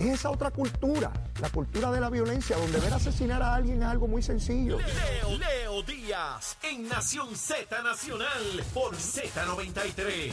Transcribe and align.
Es 0.00 0.06
esa 0.06 0.30
otra 0.30 0.50
cultura, 0.50 1.12
la 1.42 1.50
cultura 1.50 1.90
de 1.90 2.00
la 2.00 2.08
violencia, 2.08 2.56
donde 2.56 2.80
ver 2.80 2.94
asesinar 2.94 3.42
a 3.42 3.54
alguien 3.54 3.82
es 3.82 3.84
algo 3.86 4.08
muy 4.08 4.22
sencillo. 4.22 4.78
Leo, 4.78 5.36
Leo 5.38 5.82
Díaz 5.82 6.56
en 6.62 6.88
Nación 6.88 7.36
Z 7.36 7.82
Nacional 7.82 8.64
por 8.72 8.96
Z93. 8.96 10.32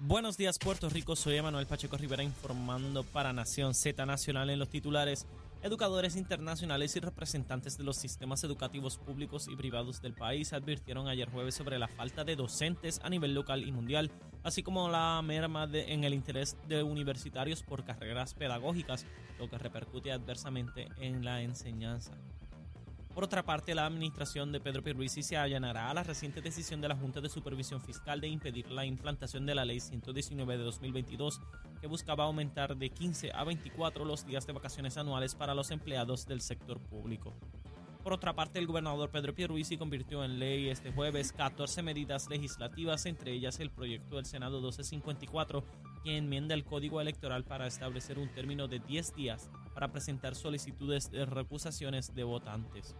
Buenos 0.00 0.36
días 0.36 0.58
Puerto 0.58 0.88
Rico, 0.88 1.14
soy 1.14 1.36
Emanuel 1.36 1.66
Pacheco 1.66 1.96
Rivera 1.96 2.24
informando 2.24 3.04
para 3.04 3.32
Nación 3.32 3.72
Z 3.72 4.04
Nacional 4.04 4.50
en 4.50 4.58
los 4.58 4.68
titulares. 4.68 5.26
Educadores 5.62 6.16
internacionales 6.16 6.96
y 6.96 7.00
representantes 7.00 7.76
de 7.76 7.84
los 7.84 7.98
sistemas 7.98 8.42
educativos 8.44 8.96
públicos 8.96 9.46
y 9.46 9.56
privados 9.56 10.00
del 10.00 10.14
país 10.14 10.54
advirtieron 10.54 11.06
ayer 11.06 11.28
jueves 11.28 11.54
sobre 11.54 11.78
la 11.78 11.86
falta 11.86 12.24
de 12.24 12.34
docentes 12.34 12.98
a 13.04 13.10
nivel 13.10 13.34
local 13.34 13.62
y 13.62 13.70
mundial, 13.70 14.10
así 14.42 14.62
como 14.62 14.88
la 14.88 15.20
merma 15.20 15.68
en 15.70 16.04
el 16.04 16.14
interés 16.14 16.56
de 16.66 16.82
universitarios 16.82 17.62
por 17.62 17.84
carreras 17.84 18.32
pedagógicas, 18.32 19.04
lo 19.38 19.50
que 19.50 19.58
repercute 19.58 20.12
adversamente 20.12 20.88
en 20.96 21.26
la 21.26 21.42
enseñanza. 21.42 22.12
Por 23.20 23.26
otra 23.26 23.44
parte, 23.44 23.74
la 23.74 23.84
administración 23.84 24.50
de 24.50 24.60
Pedro 24.60 24.82
Pierluisi 24.82 25.22
se 25.22 25.36
allanará 25.36 25.90
a 25.90 25.92
la 25.92 26.02
reciente 26.02 26.40
decisión 26.40 26.80
de 26.80 26.88
la 26.88 26.96
Junta 26.96 27.20
de 27.20 27.28
Supervisión 27.28 27.82
Fiscal 27.82 28.18
de 28.18 28.28
impedir 28.28 28.70
la 28.70 28.86
implantación 28.86 29.44
de 29.44 29.54
la 29.54 29.66
Ley 29.66 29.78
119 29.78 30.56
de 30.56 30.64
2022, 30.64 31.38
que 31.82 31.86
buscaba 31.86 32.24
aumentar 32.24 32.78
de 32.78 32.88
15 32.88 33.32
a 33.34 33.44
24 33.44 34.06
los 34.06 34.24
días 34.24 34.46
de 34.46 34.54
vacaciones 34.54 34.96
anuales 34.96 35.34
para 35.34 35.54
los 35.54 35.70
empleados 35.70 36.26
del 36.26 36.40
sector 36.40 36.80
público. 36.80 37.34
Por 38.02 38.14
otra 38.14 38.34
parte, 38.34 38.58
el 38.58 38.66
gobernador 38.66 39.10
Pedro 39.10 39.34
Pierluisi 39.34 39.76
convirtió 39.76 40.24
en 40.24 40.38
ley 40.38 40.70
este 40.70 40.90
jueves 40.90 41.34
14 41.34 41.82
medidas 41.82 42.30
legislativas, 42.30 43.04
entre 43.04 43.32
ellas 43.32 43.60
el 43.60 43.70
proyecto 43.70 44.16
del 44.16 44.24
Senado 44.24 44.62
1254, 44.62 45.62
que 46.02 46.16
enmienda 46.16 46.54
el 46.54 46.64
Código 46.64 47.02
Electoral 47.02 47.44
para 47.44 47.66
establecer 47.66 48.18
un 48.18 48.32
término 48.32 48.66
de 48.66 48.78
10 48.78 49.14
días 49.14 49.50
para 49.74 49.92
presentar 49.92 50.34
solicitudes 50.34 51.10
de 51.10 51.26
recusaciones 51.26 52.14
de 52.14 52.24
votantes. 52.24 52.96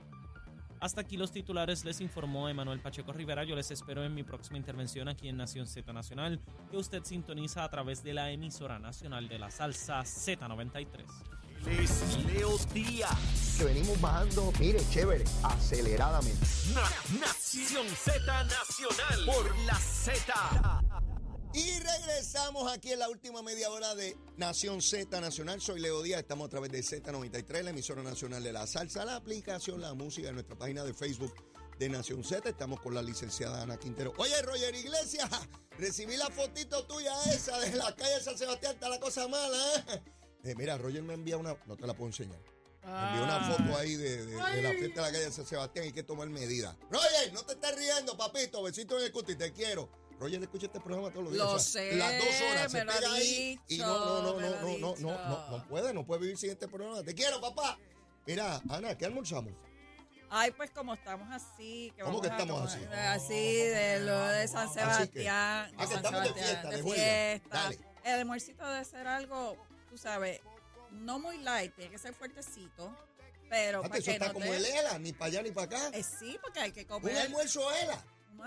Hasta 0.80 1.02
aquí 1.02 1.16
los 1.18 1.30
titulares, 1.30 1.84
les 1.84 2.00
informó 2.00 2.48
Emanuel 2.48 2.80
Pacheco 2.80 3.12
Rivera. 3.12 3.44
Yo 3.44 3.54
les 3.54 3.70
espero 3.70 4.02
en 4.04 4.14
mi 4.14 4.22
próxima 4.22 4.56
intervención 4.56 5.08
aquí 5.08 5.28
en 5.28 5.36
Nación 5.36 5.66
Z 5.66 5.92
Nacional, 5.92 6.40
que 6.70 6.78
usted 6.78 7.04
sintoniza 7.04 7.64
a 7.64 7.68
través 7.68 8.02
de 8.02 8.14
la 8.14 8.30
emisora 8.30 8.78
nacional 8.78 9.28
de 9.28 9.38
la 9.38 9.50
salsa 9.50 10.00
Z93. 10.00 11.04
Es 11.66 12.24
Leo 12.24 12.56
Díaz. 12.72 13.56
Que 13.58 13.64
venimos 13.64 14.00
bajando, 14.00 14.50
mire, 14.58 14.80
chévere, 14.90 15.24
aceleradamente. 15.42 16.46
Na- 16.74 17.20
Nación 17.20 17.86
Z 17.88 18.44
Nacional 18.44 19.26
por 19.26 19.58
la 19.66 19.74
Z. 19.74 20.79
Y 21.52 21.78
regresamos 21.80 22.70
aquí 22.70 22.92
en 22.92 23.00
la 23.00 23.08
última 23.08 23.42
media 23.42 23.70
hora 23.70 23.94
de 23.96 24.16
Nación 24.36 24.80
Z 24.80 25.20
Nacional. 25.20 25.60
Soy 25.60 25.80
Leo 25.80 26.00
Díaz, 26.02 26.20
estamos 26.20 26.46
a 26.46 26.50
través 26.50 26.70
de 26.70 26.78
Z93, 26.80 27.62
la 27.62 27.70
emisora 27.70 28.02
nacional 28.02 28.42
de 28.42 28.52
la 28.52 28.66
salsa, 28.68 29.04
la 29.04 29.16
aplicación, 29.16 29.80
la 29.80 29.92
música, 29.94 30.28
en 30.28 30.34
nuestra 30.34 30.56
página 30.56 30.84
de 30.84 30.94
Facebook 30.94 31.34
de 31.78 31.88
Nación 31.88 32.22
Z. 32.22 32.48
Estamos 32.48 32.80
con 32.80 32.94
la 32.94 33.02
licenciada 33.02 33.62
Ana 33.62 33.76
Quintero. 33.78 34.12
Oye, 34.18 34.40
Roger 34.42 34.74
Iglesias, 34.76 35.28
recibí 35.76 36.16
la 36.16 36.30
fotito 36.30 36.86
tuya 36.86 37.12
esa 37.32 37.58
de 37.58 37.74
la 37.74 37.94
calle 37.96 38.20
San 38.20 38.38
Sebastián, 38.38 38.74
está 38.74 38.88
la 38.88 39.00
cosa 39.00 39.26
mala, 39.26 39.58
¿eh? 39.88 40.02
Eh, 40.44 40.54
mira, 40.56 40.78
Roger 40.78 41.02
me 41.02 41.14
envía 41.14 41.36
una, 41.36 41.56
no 41.66 41.76
te 41.76 41.86
la 41.86 41.94
puedo 41.94 42.08
enseñar. 42.10 42.38
Me 42.84 42.90
envió 43.08 43.24
una 43.24 43.40
foto 43.56 43.76
ahí 43.76 43.94
de, 43.96 44.24
de- 44.24 44.36
de 44.36 44.62
la 44.62 44.70
fiesta 44.70 45.04
de 45.04 45.12
la 45.12 45.12
calle 45.12 45.32
San 45.32 45.44
Sebastián. 45.46 45.84
Hay 45.84 45.92
que 45.92 46.02
tomar 46.04 46.28
medidas. 46.30 46.76
Roger, 46.90 47.32
no 47.32 47.42
te 47.44 47.54
estés 47.54 47.76
riendo, 47.76 48.16
papito. 48.16 48.62
Besito 48.62 48.96
en 48.98 49.04
el 49.06 49.12
cuti, 49.12 49.34
te 49.34 49.52
quiero. 49.52 49.90
Roger 50.20 50.42
escucha 50.42 50.66
este 50.66 50.80
programa 50.80 51.10
todos 51.10 51.24
los 51.24 51.32
días. 51.32 51.44
Lo 51.46 51.52
o 51.52 51.58
sea, 51.58 51.82
sé, 51.82 51.96
Las 51.96 52.18
dos 52.18 52.50
horas 52.50 52.70
se 52.72 52.78
me 52.78 52.84
lo 52.84 52.92
ha 52.92 52.94
pega 52.96 53.12
ahí 53.14 53.60
y 53.68 53.78
no, 53.78 53.86
no, 53.86 54.22
no, 54.22 54.40
no, 54.40 54.50
no, 54.50 54.78
no, 54.78 54.96
no, 54.98 55.28
no, 55.28 55.48
no 55.50 55.66
puede, 55.68 55.94
no 55.94 56.04
puede 56.06 56.20
vivir 56.20 56.36
sin 56.36 56.50
este 56.50 56.68
programa. 56.68 57.02
Te 57.02 57.14
quiero, 57.14 57.40
papá. 57.40 57.78
Mira, 58.26 58.60
Ana, 58.68 58.96
¿qué 58.98 59.06
almorzamos? 59.06 59.52
Ay, 60.28 60.50
pues 60.52 60.70
como 60.70 60.94
estamos 60.94 61.26
así. 61.32 61.92
Que 61.96 62.02
¿Cómo 62.02 62.20
vamos 62.20 62.36
que 62.36 62.42
estamos 62.42 62.72
así? 62.72 62.84
Así, 62.92 63.54
de 63.56 64.00
lo 64.00 64.18
de 64.28 64.46
San 64.46 64.72
Sebastián. 64.72 65.72
Ah, 65.76 65.86
que 65.88 65.94
estamos 65.94 66.22
de 66.22 66.34
fiesta, 66.34 66.68
de 66.68 66.76
de 66.76 66.82
fiesta. 66.82 67.48
Dale. 67.50 67.78
El 68.04 68.12
almuercito 68.20 68.66
debe 68.68 68.84
ser 68.84 69.06
algo, 69.06 69.56
tú 69.88 69.98
sabes, 69.98 70.40
no 70.90 71.18
muy 71.18 71.38
light, 71.38 71.74
tiene 71.74 71.90
que 71.90 71.98
ser 71.98 72.14
fuertecito, 72.14 72.94
pero 73.50 73.82
Fíjate, 73.82 73.88
para 73.88 73.98
eso 73.98 74.04
que 74.06 74.12
está 74.12 74.26
no 74.28 74.32
como 74.34 74.46
te- 74.46 74.56
el 74.56 74.64
ELA, 74.66 74.98
ni 74.98 75.12
para 75.12 75.26
allá 75.26 75.42
ni 75.42 75.50
para 75.50 75.66
acá. 75.66 75.98
Eh, 75.98 76.02
sí, 76.02 76.38
porque 76.40 76.60
hay 76.60 76.72
que 76.72 76.82
Un 76.82 76.86
comer. 76.86 77.18
almuerzo 77.18 77.70
ELA. 77.74 78.02
O 78.38 78.42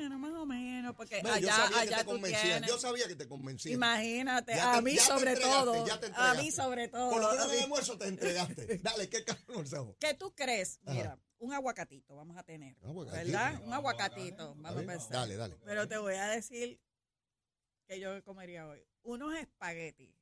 menos, 0.00 0.18
más 0.20 0.32
o 0.32 0.46
menos, 0.46 0.94
porque 0.96 1.20
Bueno, 1.22 1.38
yo 1.38 1.48
allá, 1.48 1.56
sabía 1.56 1.74
que 1.76 1.80
allá 1.88 1.96
te 1.98 2.04
tú 2.04 2.10
convencían. 2.10 2.42
tienes. 2.42 2.70
Yo 2.70 2.78
sabía 2.78 3.08
que 3.08 3.16
te 3.16 3.28
convencían. 3.28 3.74
Imagínate, 3.74 4.52
Ya 4.54 4.72
te- 4.72 4.78
a 4.78 4.80
mí 4.82 4.94
ya 4.94 5.00
te 5.02 5.06
sobre 5.08 5.30
entregaste, 5.32 5.64
todo. 5.64 5.86
ya 5.86 6.00
te 6.00 6.12
a 6.14 6.34
mí 6.34 6.50
sobre 6.52 6.88
todo. 6.88 7.10
Por 7.10 7.20
lo 7.22 7.30
menos 7.30 7.48
mí- 7.48 7.56
el 7.56 7.62
almuerzo 7.62 7.98
te 7.98 8.06
entregaste. 8.08 8.78
Dale, 8.82 9.08
¿qué 9.08 9.24
almorzamos? 9.48 9.96
¿Qué 9.98 10.14
tú 10.14 10.34
crees? 10.34 10.78
Ajá. 10.84 10.94
Mira, 10.94 11.18
un 11.38 11.52
aguacatito 11.52 12.14
vamos 12.16 12.36
a 12.36 12.42
tener. 12.42 12.76
Un 12.82 12.90
aguacatito. 12.90 13.24
¿Verdad? 13.32 13.62
Un 13.64 13.72
aguacatito. 13.74 14.54
Vamos 14.56 14.82
a 14.82 14.86
pensar. 14.86 15.10
Dale, 15.12 15.36
dale. 15.36 15.56
Pero 15.64 15.88
te 15.88 15.98
voy 15.98 16.14
a 16.14 16.26
decir 16.28 16.80
que 17.86 18.00
yo 18.00 18.22
comería 18.24 18.66
hoy. 18.68 18.84
Unos 19.02 19.36
espaguetis 19.36 20.14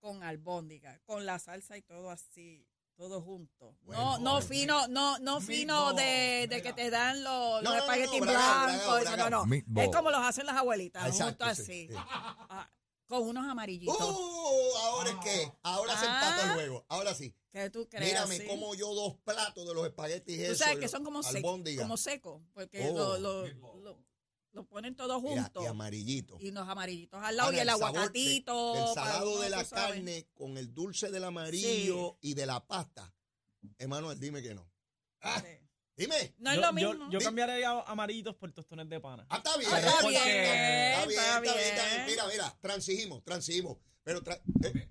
con 0.00 0.22
albóndiga, 0.22 0.98
con 1.04 1.24
la 1.26 1.38
salsa 1.38 1.76
y 1.78 1.82
todo 1.82 2.10
así, 2.10 2.66
todo 2.96 3.20
junto. 3.22 3.76
Bueno, 3.82 4.18
no, 4.18 4.34
no 4.36 4.40
fino, 4.40 4.86
no, 4.88 5.18
no 5.18 5.40
fino 5.40 5.92
de, 5.94 6.46
de 6.48 6.62
que 6.62 6.72
te 6.72 6.90
dan 6.90 7.22
los, 7.24 7.62
No, 7.62 7.70
los 7.70 7.76
espaguetis 7.80 8.20
blancos. 8.20 9.02
eso. 9.02 9.16
No, 9.16 9.30
no. 9.30 9.46
Meatball. 9.46 9.84
Es 9.84 9.90
como 9.96 10.10
los 10.10 10.20
hacen 10.20 10.46
las 10.46 10.56
abuelitas, 10.56 11.02
Ah, 11.04 11.08
exacto, 11.08 11.44
junto 11.44 11.54
sí, 11.56 11.62
así. 11.62 11.88
sí. 11.88 11.94
Ah, 11.96 12.70
con 13.06 13.22
unos 13.28 13.46
amarillitos. 13.46 13.96
¡Uh! 14.00 14.76
¿Ahora 14.84 15.10
es 15.10 15.16
qué? 15.22 15.52
Ahora 15.62 15.96
se 15.98 16.06
empata 16.06 16.42
el 16.44 16.50
Ah. 16.50 16.54
juego. 16.54 16.86
Ahora 16.88 17.14
sí. 17.14 17.34
¿Qué 17.52 17.70
tú 17.70 17.88
crees? 17.88 18.06
Mírame, 18.12 18.36
así? 18.36 18.46
como 18.46 18.74
yo 18.74 18.92
dos 18.94 19.16
platos 19.24 19.66
de 19.66 19.74
los 19.74 19.86
espaguetis 19.86 20.36
Tú 20.38 20.42
esos. 20.44 20.58
sabes 20.58 20.78
que 20.78 20.88
son 20.88 21.04
como 21.04 21.22
secos, 21.22 21.36
albóndigas. 21.36 21.82
como 21.84 21.96
secos, 21.96 22.42
porque 22.52 22.88
Oh. 22.90 22.94
lo, 22.94 23.18
lo, 23.18 23.46
lo- 23.80 23.98
lo 24.54 24.64
ponen 24.64 24.94
todos 24.96 25.20
Mira, 25.22 25.42
juntos. 25.42 25.64
y 25.64 25.66
amarillito. 25.66 26.36
Y 26.40 26.50
los 26.52 26.66
amarillitos 26.68 27.20
al 27.22 27.36
lado 27.36 27.48
Ahora, 27.48 27.58
y 27.58 27.60
el, 27.60 27.68
aguacatito. 27.68 28.72
para 28.94 29.06
salado 29.06 29.40
de 29.40 29.50
la 29.50 29.64
sabes. 29.64 29.94
carne 29.96 30.26
con 30.34 30.56
el 30.56 30.72
dulce 30.72 31.10
del 31.10 31.24
amarillo 31.24 32.16
y 32.20 32.34
de 32.34 32.46
la 32.46 32.64
pasta. 32.66 33.12
Emanuel, 33.78 34.18
dime 34.20 34.42
que 34.42 34.54
no. 34.54 34.70
Ah, 35.20 35.40
Sí. 35.40 35.48
dime. 35.96 36.34
No 36.38 36.50
es 36.50 36.56
yo, 36.56 36.62
lo 36.62 36.68
yo- 36.78 36.90
mismo. 36.92 37.10
yo 37.10 37.18
cambiaría 37.20 37.70
amarillitos 37.86 38.36
por 38.36 38.52
tostones 38.52 38.88
de 38.88 39.00
pana. 39.00 39.26
Ah, 39.28 39.38
está 39.38 39.56
bien. 39.56 39.70
Ah, 39.72 39.78
está 39.78 39.90
está 39.90 40.08
bien, 40.08 40.22
bien, 40.22 40.34
está 40.36 41.06
bien, 41.06 41.18
está 41.18 41.24
está 41.36 41.40
bien, 41.40 41.54
está 41.64 41.84
bien. 41.84 41.94
bien. 41.96 42.06
Mira, 42.06 42.26
mira, 42.28 42.58
transigimos, 42.60 43.24
transigimos. 43.24 43.76
Pero, 44.02 44.22
tra 44.22 44.34
eh, 44.34 44.88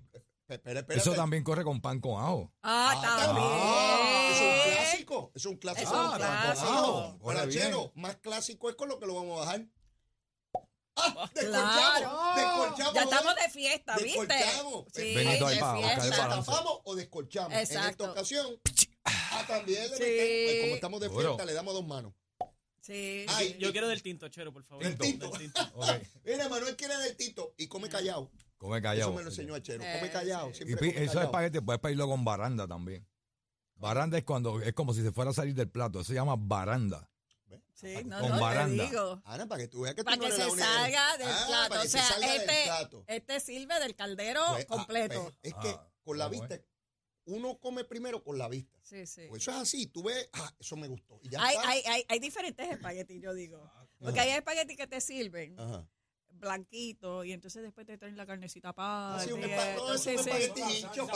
espera, 0.48 0.80
espera. 0.80 1.00
Eso 1.00 1.14
también 1.14 1.42
corre 1.44 1.64
con 1.64 1.80
pan 1.80 2.00
con 2.00 2.20
ajo. 2.20 2.52
Ah, 2.62 2.92
Ah, 2.96 3.24
también. 3.26 4.13
Es 4.34 4.40
un 4.66 4.72
clásico. 4.74 5.32
Es 5.34 5.46
un 5.46 5.56
clásico. 5.56 5.86
Es 5.88 5.92
un 5.92 5.98
Ah, 5.98 6.14
clásico. 6.16 6.68
ah, 6.70 7.16
Guarachero, 7.20 7.92
más 7.94 8.16
clásico 8.16 8.68
es 8.70 8.76
con 8.76 8.88
lo 8.88 8.98
que 8.98 9.06
lo 9.06 9.14
vamos 9.14 9.36
a 9.40 9.44
bajar. 9.44 9.66
¡Ah! 10.96 11.30
Descorchamos. 11.34 11.98
Claro. 12.00 12.34
Descorchamos. 12.36 12.94
Ya 12.94 13.02
estamos 13.02 13.34
de 13.34 13.50
fiesta, 13.50 13.96
¿viste? 13.96 14.26
Descorchamos. 14.26 14.84
Sí, 14.94 15.14
Benito 15.14 15.48
de 15.48 15.54
fiesta. 15.56 16.28
¿Tapamos 16.28 16.80
o 16.84 16.94
descorchamos? 16.94 17.52
En 17.52 17.58
esta 17.60 17.74
Exacto. 17.80 18.10
ocasión, 18.12 18.60
ah, 19.04 19.44
también 19.48 19.90
le 19.90 19.96
Sí. 19.96 20.02
metemos. 20.02 20.44
Pues 20.52 20.60
como 20.62 20.74
estamos 20.76 21.00
de 21.00 21.10
fiesta, 21.10 21.44
le 21.44 21.52
damos 21.52 21.74
dos 21.74 21.86
manos. 21.86 22.12
Sí. 22.80 23.24
Ay, 23.30 23.56
Yo 23.58 23.72
quiero 23.72 23.88
del 23.88 24.02
tinto, 24.02 24.28
chero, 24.28 24.52
por 24.52 24.62
favor. 24.64 24.84
Del 24.84 24.96
tinto. 24.98 25.30
Del 25.30 25.38
tinto. 25.52 25.72
Mira, 26.24 26.48
Manuel 26.48 26.76
quiere 26.76 26.96
del 26.98 27.16
tito 27.16 27.54
y 27.56 27.66
come 27.66 27.88
callado. 27.88 28.30
Come 28.58 28.76
Eso 28.78 28.82
callado. 28.82 29.12
me 29.14 29.22
lo 29.22 29.30
enseñó 29.30 29.54
a 29.54 29.62
Chero. 29.62 29.82
Eh, 29.82 29.96
Come 29.98 30.10
callado. 30.12 30.48
sí. 30.54 30.64
Siempre 30.64 30.88
Y 30.88 30.92
come 30.92 31.02
esos 31.02 31.14
callado. 31.14 31.26
espaguetis 31.26 31.60
puedes 31.64 31.80
pedirlo 31.80 32.06
con 32.08 32.24
baranda 32.24 32.68
también. 32.68 33.06
Baranda 33.76 34.16
es 34.18 34.24
cuando 34.24 34.60
es 34.62 34.72
como 34.72 34.94
si 34.94 35.02
se 35.02 35.12
fuera 35.12 35.30
a 35.30 35.34
salir 35.34 35.54
del 35.54 35.68
plato. 35.70 36.00
Eso 36.00 36.08
se 36.08 36.14
llama 36.14 36.36
baranda. 36.38 37.08
Sí, 37.74 37.92
no, 38.04 38.20
Con 38.20 38.30
no, 38.30 38.40
baranda. 38.40 38.84
te 38.84 38.90
digo. 38.90 39.20
Ana, 39.24 39.46
para 39.46 39.62
que 39.62 39.68
tú 39.68 39.80
veas 39.82 39.94
que 39.94 40.02
tú 40.02 40.04
Para 40.04 40.16
no 40.16 40.22
que 40.22 40.28
eres 40.28 40.38
se 40.52 40.58
salga 40.58 41.16
del 41.18 41.28
Ah, 41.28 41.44
plato. 41.48 41.74
O 41.80 41.82
se 41.82 41.88
sea, 41.88 42.34
este, 42.34 42.62
plato. 42.64 43.04
este 43.08 43.40
sirve 43.40 43.80
del 43.80 43.94
caldero 43.96 44.40
Pues, 44.52 44.64
ah, 44.64 44.66
completo. 44.68 45.22
pues, 45.24 45.34
es 45.42 45.54
que 45.54 45.68
Ah, 45.70 45.88
con 46.04 46.16
la 46.18 46.28
vista, 46.28 46.58
uno 47.26 47.58
come 47.58 47.84
primero 47.84 48.22
con 48.22 48.38
la 48.38 48.48
vista. 48.48 48.78
Sí, 48.82 49.06
sí. 49.06 49.22
Pues 49.28 49.42
eso 49.42 49.50
es 49.50 49.56
así. 49.58 49.86
Tú 49.88 50.04
ves, 50.04 50.28
ah, 50.34 50.54
eso 50.58 50.76
me 50.76 50.86
gustó. 50.88 51.18
Y 51.22 51.30
ya 51.30 51.44
Hay, 51.44 51.56
está. 51.56 51.68
hay, 51.68 51.82
hay, 51.86 52.06
hay 52.08 52.18
diferentes 52.20 52.70
espaguetis, 52.70 53.20
yo 53.20 53.34
digo. 53.34 53.70
Porque 53.98 54.20
Ajá. 54.20 54.30
hay 54.30 54.36
espaguetis 54.36 54.76
que 54.76 54.86
te 54.86 55.00
sirven 55.00 55.58
Ajá. 55.58 55.86
Blanquito 56.44 57.24
y 57.24 57.32
entonces 57.32 57.62
después 57.62 57.86
te 57.86 57.98
traen 57.98 58.16
la 58.16 58.26
carnecita 58.26 58.68
aparte. 58.70 59.26
Es 59.26 59.32
un 59.32 59.98
sí. 59.98 60.10
espagueti 60.10 60.60
hincho, 60.62 61.08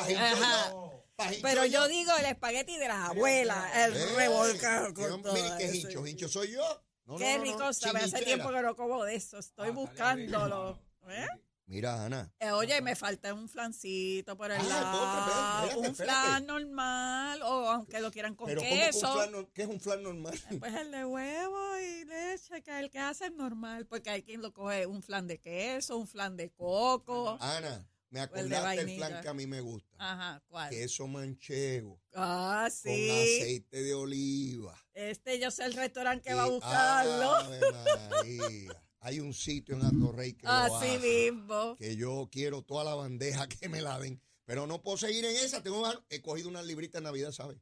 Pero 1.42 1.64
yo 1.66 1.86
digo 1.88 2.12
el 2.18 2.26
espagueti 2.26 2.76
de 2.78 2.88
las 2.88 3.10
abuelas, 3.10 3.76
el 3.76 3.96
Eh, 3.96 4.06
revolcado 4.16 4.94
con 4.94 5.22
todo. 5.22 5.32
Mire, 5.34 5.48
qué 5.58 5.64
eso. 5.66 5.74
hincho, 5.74 6.06
hincho 6.06 6.28
soy 6.28 6.52
yo. 6.52 6.82
No, 7.04 7.16
Qué 7.16 7.32
no, 7.32 7.38
no, 7.38 7.44
rico 7.44 7.72
sabe. 7.72 8.00
Hace 8.00 8.22
tiempo 8.22 8.50
que 8.50 8.60
no 8.62 8.76
como 8.76 9.04
de 9.04 9.14
eso. 9.14 9.38
Estoy 9.38 9.70
buscándolo. 9.70 10.78
¿Eh? 11.08 11.26
Mira, 11.70 12.02
Ana, 12.06 12.32
Eh, 12.40 12.50
oye, 12.50 12.80
me 12.80 12.96
falta 12.96 13.34
un 13.34 13.46
flancito 13.46 14.38
por 14.38 14.50
el 14.50 14.58
Ah, 14.58 14.64
lado, 14.64 15.66
espérate, 15.66 15.88
un 15.88 15.94
flan 15.94 16.46
normal, 16.46 17.42
o 17.42 17.68
aunque 17.70 18.00
lo 18.00 18.10
quieran 18.10 18.34
con 18.34 18.46
pero 18.46 18.62
¿cómo 18.62 18.70
que 18.72 18.78
un 18.78 18.86
queso. 18.86 19.12
flan 19.12 19.46
¿qué 19.52 19.62
es 19.62 19.68
un 19.68 19.78
flan 19.80 20.02
normal? 20.02 20.40
Pues 20.58 20.74
el 20.74 20.90
de 20.90 21.04
huevo 21.04 21.78
y 21.78 22.04
leche, 22.06 22.62
que 22.62 22.78
el 22.78 22.90
que 22.90 22.98
hace 22.98 23.26
es 23.26 23.32
normal, 23.34 23.86
porque 23.86 24.08
hay 24.08 24.22
quien 24.22 24.40
lo 24.40 24.50
coge 24.54 24.86
un 24.86 25.02
flan 25.02 25.26
de 25.26 25.38
queso, 25.40 25.98
un 25.98 26.08
flan 26.08 26.38
de 26.38 26.50
coco. 26.50 27.36
Ana, 27.38 27.86
me 28.08 28.20
el 28.20 28.24
acordaste 28.24 28.48
del 28.54 28.62
vainilla. 28.86 29.06
flan 29.06 29.22
que 29.22 29.28
a 29.28 29.34
mí 29.34 29.46
me 29.46 29.60
gusta. 29.60 29.94
Ajá, 29.98 30.42
¿cuál? 30.48 30.70
Queso 30.70 31.06
manchego 31.06 32.00
Ah, 32.14 32.62
con 32.62 32.70
sí. 32.94 33.10
aceite 33.10 33.82
de 33.82 33.92
oliva. 33.92 34.74
Este 34.94 35.38
yo 35.38 35.50
sé 35.50 35.66
el 35.66 35.74
restaurante 35.74 36.24
que 36.30 36.34
Y- 36.34 36.38
va 36.38 36.44
a 36.44 36.48
buscarlo. 36.48 37.34
Ave 37.34 37.60
María. 37.72 38.82
Hay 39.00 39.20
un 39.20 39.32
sitio 39.32 39.76
en 39.76 39.82
Atorrey 39.84 40.32
que 40.34 40.46
lo 40.46 40.52
Así 40.52 40.96
hace, 40.96 40.98
mismo. 41.30 41.76
que 41.76 41.96
yo 41.96 42.28
quiero 42.32 42.62
toda 42.62 42.82
la 42.84 42.94
bandeja 42.94 43.48
que 43.48 43.68
me 43.68 43.80
la 43.80 43.98
den, 43.98 44.20
pero 44.44 44.66
no 44.66 44.82
puedo 44.82 44.96
seguir 44.96 45.24
en 45.24 45.36
esa. 45.36 45.62
Tengo, 45.62 45.84
he 46.10 46.20
cogido 46.20 46.48
una 46.48 46.62
librita 46.62 46.98
en 46.98 47.04
Navidad, 47.04 47.30
¿sabes? 47.32 47.58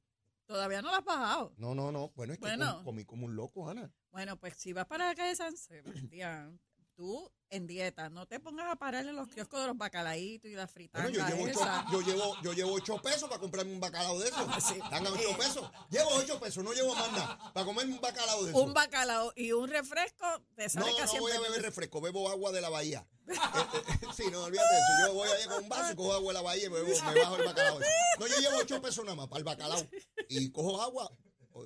Todavía 0.47 0.81
no 0.81 0.91
lo 0.91 0.97
has 0.97 1.05
bajado. 1.05 1.53
No, 1.59 1.75
no, 1.75 1.91
no. 1.93 2.11
Bueno, 2.15 2.33
es 2.33 2.39
que 2.39 2.47
Bueno. 2.47 2.77
com- 2.77 2.85
comí 2.85 3.05
como 3.05 3.27
un 3.27 3.37
loco, 3.37 3.69
Ana. 3.69 3.93
Bueno, 4.13 4.39
pues 4.39 4.55
si 4.57 4.73
vas 4.73 4.87
para 4.87 5.07
la 5.09 5.15
calle 5.15 5.35
San 5.37 5.57
Sebastián, 5.57 6.59
tú 6.97 7.31
en 7.51 7.67
dieta, 7.69 8.09
no 8.11 8.27
te 8.27 8.41
pongas 8.41 8.67
a 8.73 8.77
parar 8.77 9.07
en 9.07 9.15
los 9.15 9.29
kioscos 9.29 9.61
de 9.61 9.67
los 9.69 9.77
bacalaitos 9.79 10.51
y 10.51 10.55
las 10.55 10.69
fritangas 10.69 11.13
Bueno, 11.13 11.29
yo 11.29 11.37
llevo, 11.37 11.45
ocho, 11.61 11.85
yo, 11.93 12.01
llevo, 12.01 12.37
yo 12.43 12.53
llevo 12.55 12.73
ocho 12.73 12.97
pesos 13.01 13.29
para 13.29 13.41
comprarme 13.41 13.73
un 13.73 13.79
bacalao 13.81 14.19
de 14.19 14.29
esos. 14.29 14.65
Sí. 14.65 14.75
Están 14.83 15.07
a 15.07 15.11
ocho 15.13 15.37
pesos. 15.39 15.71
Llevo 15.91 16.11
ocho 16.17 16.41
pesos, 16.41 16.65
no 16.65 16.73
llevo 16.73 16.95
más 16.97 17.13
nada. 17.13 17.53
Para 17.53 17.65
comerme 17.65 17.95
un 17.95 18.01
bacalao 18.01 18.43
de 18.45 18.51
esos. 18.51 18.63
Un 18.63 18.75
bacalao 18.75 19.33
y 19.37 19.53
un 19.53 19.69
refresco 19.69 20.27
te 20.57 20.65
No, 20.65 20.69
sale 20.71 20.91
no 20.91 20.97
casi 20.97 21.17
en 21.17 21.23
voy 21.23 21.31
a 21.31 21.35
20 21.35 21.51
beber 21.51 21.63
refresco, 21.67 22.01
bebo 22.01 22.29
agua 22.31 22.51
de 22.51 22.61
la 22.61 22.69
bahía. 22.71 23.07
Eh, 23.29 23.33
eh, 23.33 24.07
sí, 24.17 24.25
no 24.33 24.43
olvídate 24.45 24.69
de 24.75 24.81
eso. 24.81 25.07
Yo 25.09 25.15
voy 25.15 25.29
allá 25.29 25.47
con 25.49 25.63
un 25.65 25.69
vaso 25.69 25.93
y 25.93 25.97
cojo 25.97 26.13
agua 26.15 26.29
de 26.33 26.35
la 26.35 26.43
bahía 26.43 26.67
y 26.67 26.71
me, 26.71 26.79
bebo- 26.79 27.13
me 27.15 27.21
bajo 27.21 27.37
el 27.37 27.45
bacalao. 27.47 27.81
No, 28.19 28.27
yo 28.27 28.39
llevo 28.41 28.57
ocho 28.59 28.81
pesos 28.83 29.05
nada 29.05 29.17
más 29.17 29.29
para 29.29 29.39
el 29.39 29.45
bacalao. 29.45 29.87
Y 30.29 30.51
cojo 30.51 30.81
agua 30.83 31.11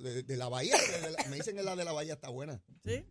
de, 0.01 0.23
de 0.23 0.37
la 0.37 0.47
bahía. 0.49 0.75
de 0.77 1.11
la- 1.11 1.23
me 1.29 1.35
dicen 1.37 1.55
que 1.55 1.63
la 1.63 1.75
de 1.75 1.85
la 1.85 1.91
bahía 1.91 2.13
está 2.13 2.29
buena. 2.29 2.61
¿Sí? 2.85 3.03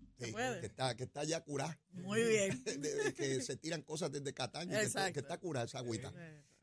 Que, 0.60 0.66
está, 0.66 0.96
que 0.96 1.04
está 1.04 1.24
ya 1.24 1.40
curada. 1.42 1.78
Muy 1.92 2.22
bien. 2.22 2.62
De- 2.64 2.76
de- 2.78 3.14
que 3.14 3.40
se 3.42 3.56
tiran 3.56 3.82
cosas 3.82 4.10
desde 4.12 4.32
Cataño. 4.34 4.70
Que, 4.70 4.84
está- 4.86 5.12
que 5.12 5.20
está 5.20 5.38
curada 5.38 5.66
esa 5.66 5.78
agüita. 5.78 6.12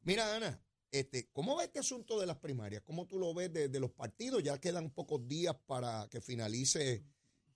Mira, 0.04 0.36
Ana, 0.36 0.62
este, 0.92 1.28
¿cómo 1.34 1.58
ves 1.58 1.68
este 1.68 1.80
asunto 1.80 2.20
de 2.20 2.26
las 2.28 2.38
primarias? 2.38 2.82
¿Cómo 2.84 3.06
tú 3.08 3.20
lo 3.20 3.34
ves 3.34 3.52
de, 3.52 3.68
de 3.70 3.80
los 3.80 3.92
partidos? 3.92 4.42
Ya 4.44 4.58
quedan 4.60 4.90
pocos 4.92 5.28
días 5.28 5.56
para 5.66 6.08
que 6.10 6.22
finalice, 6.22 7.04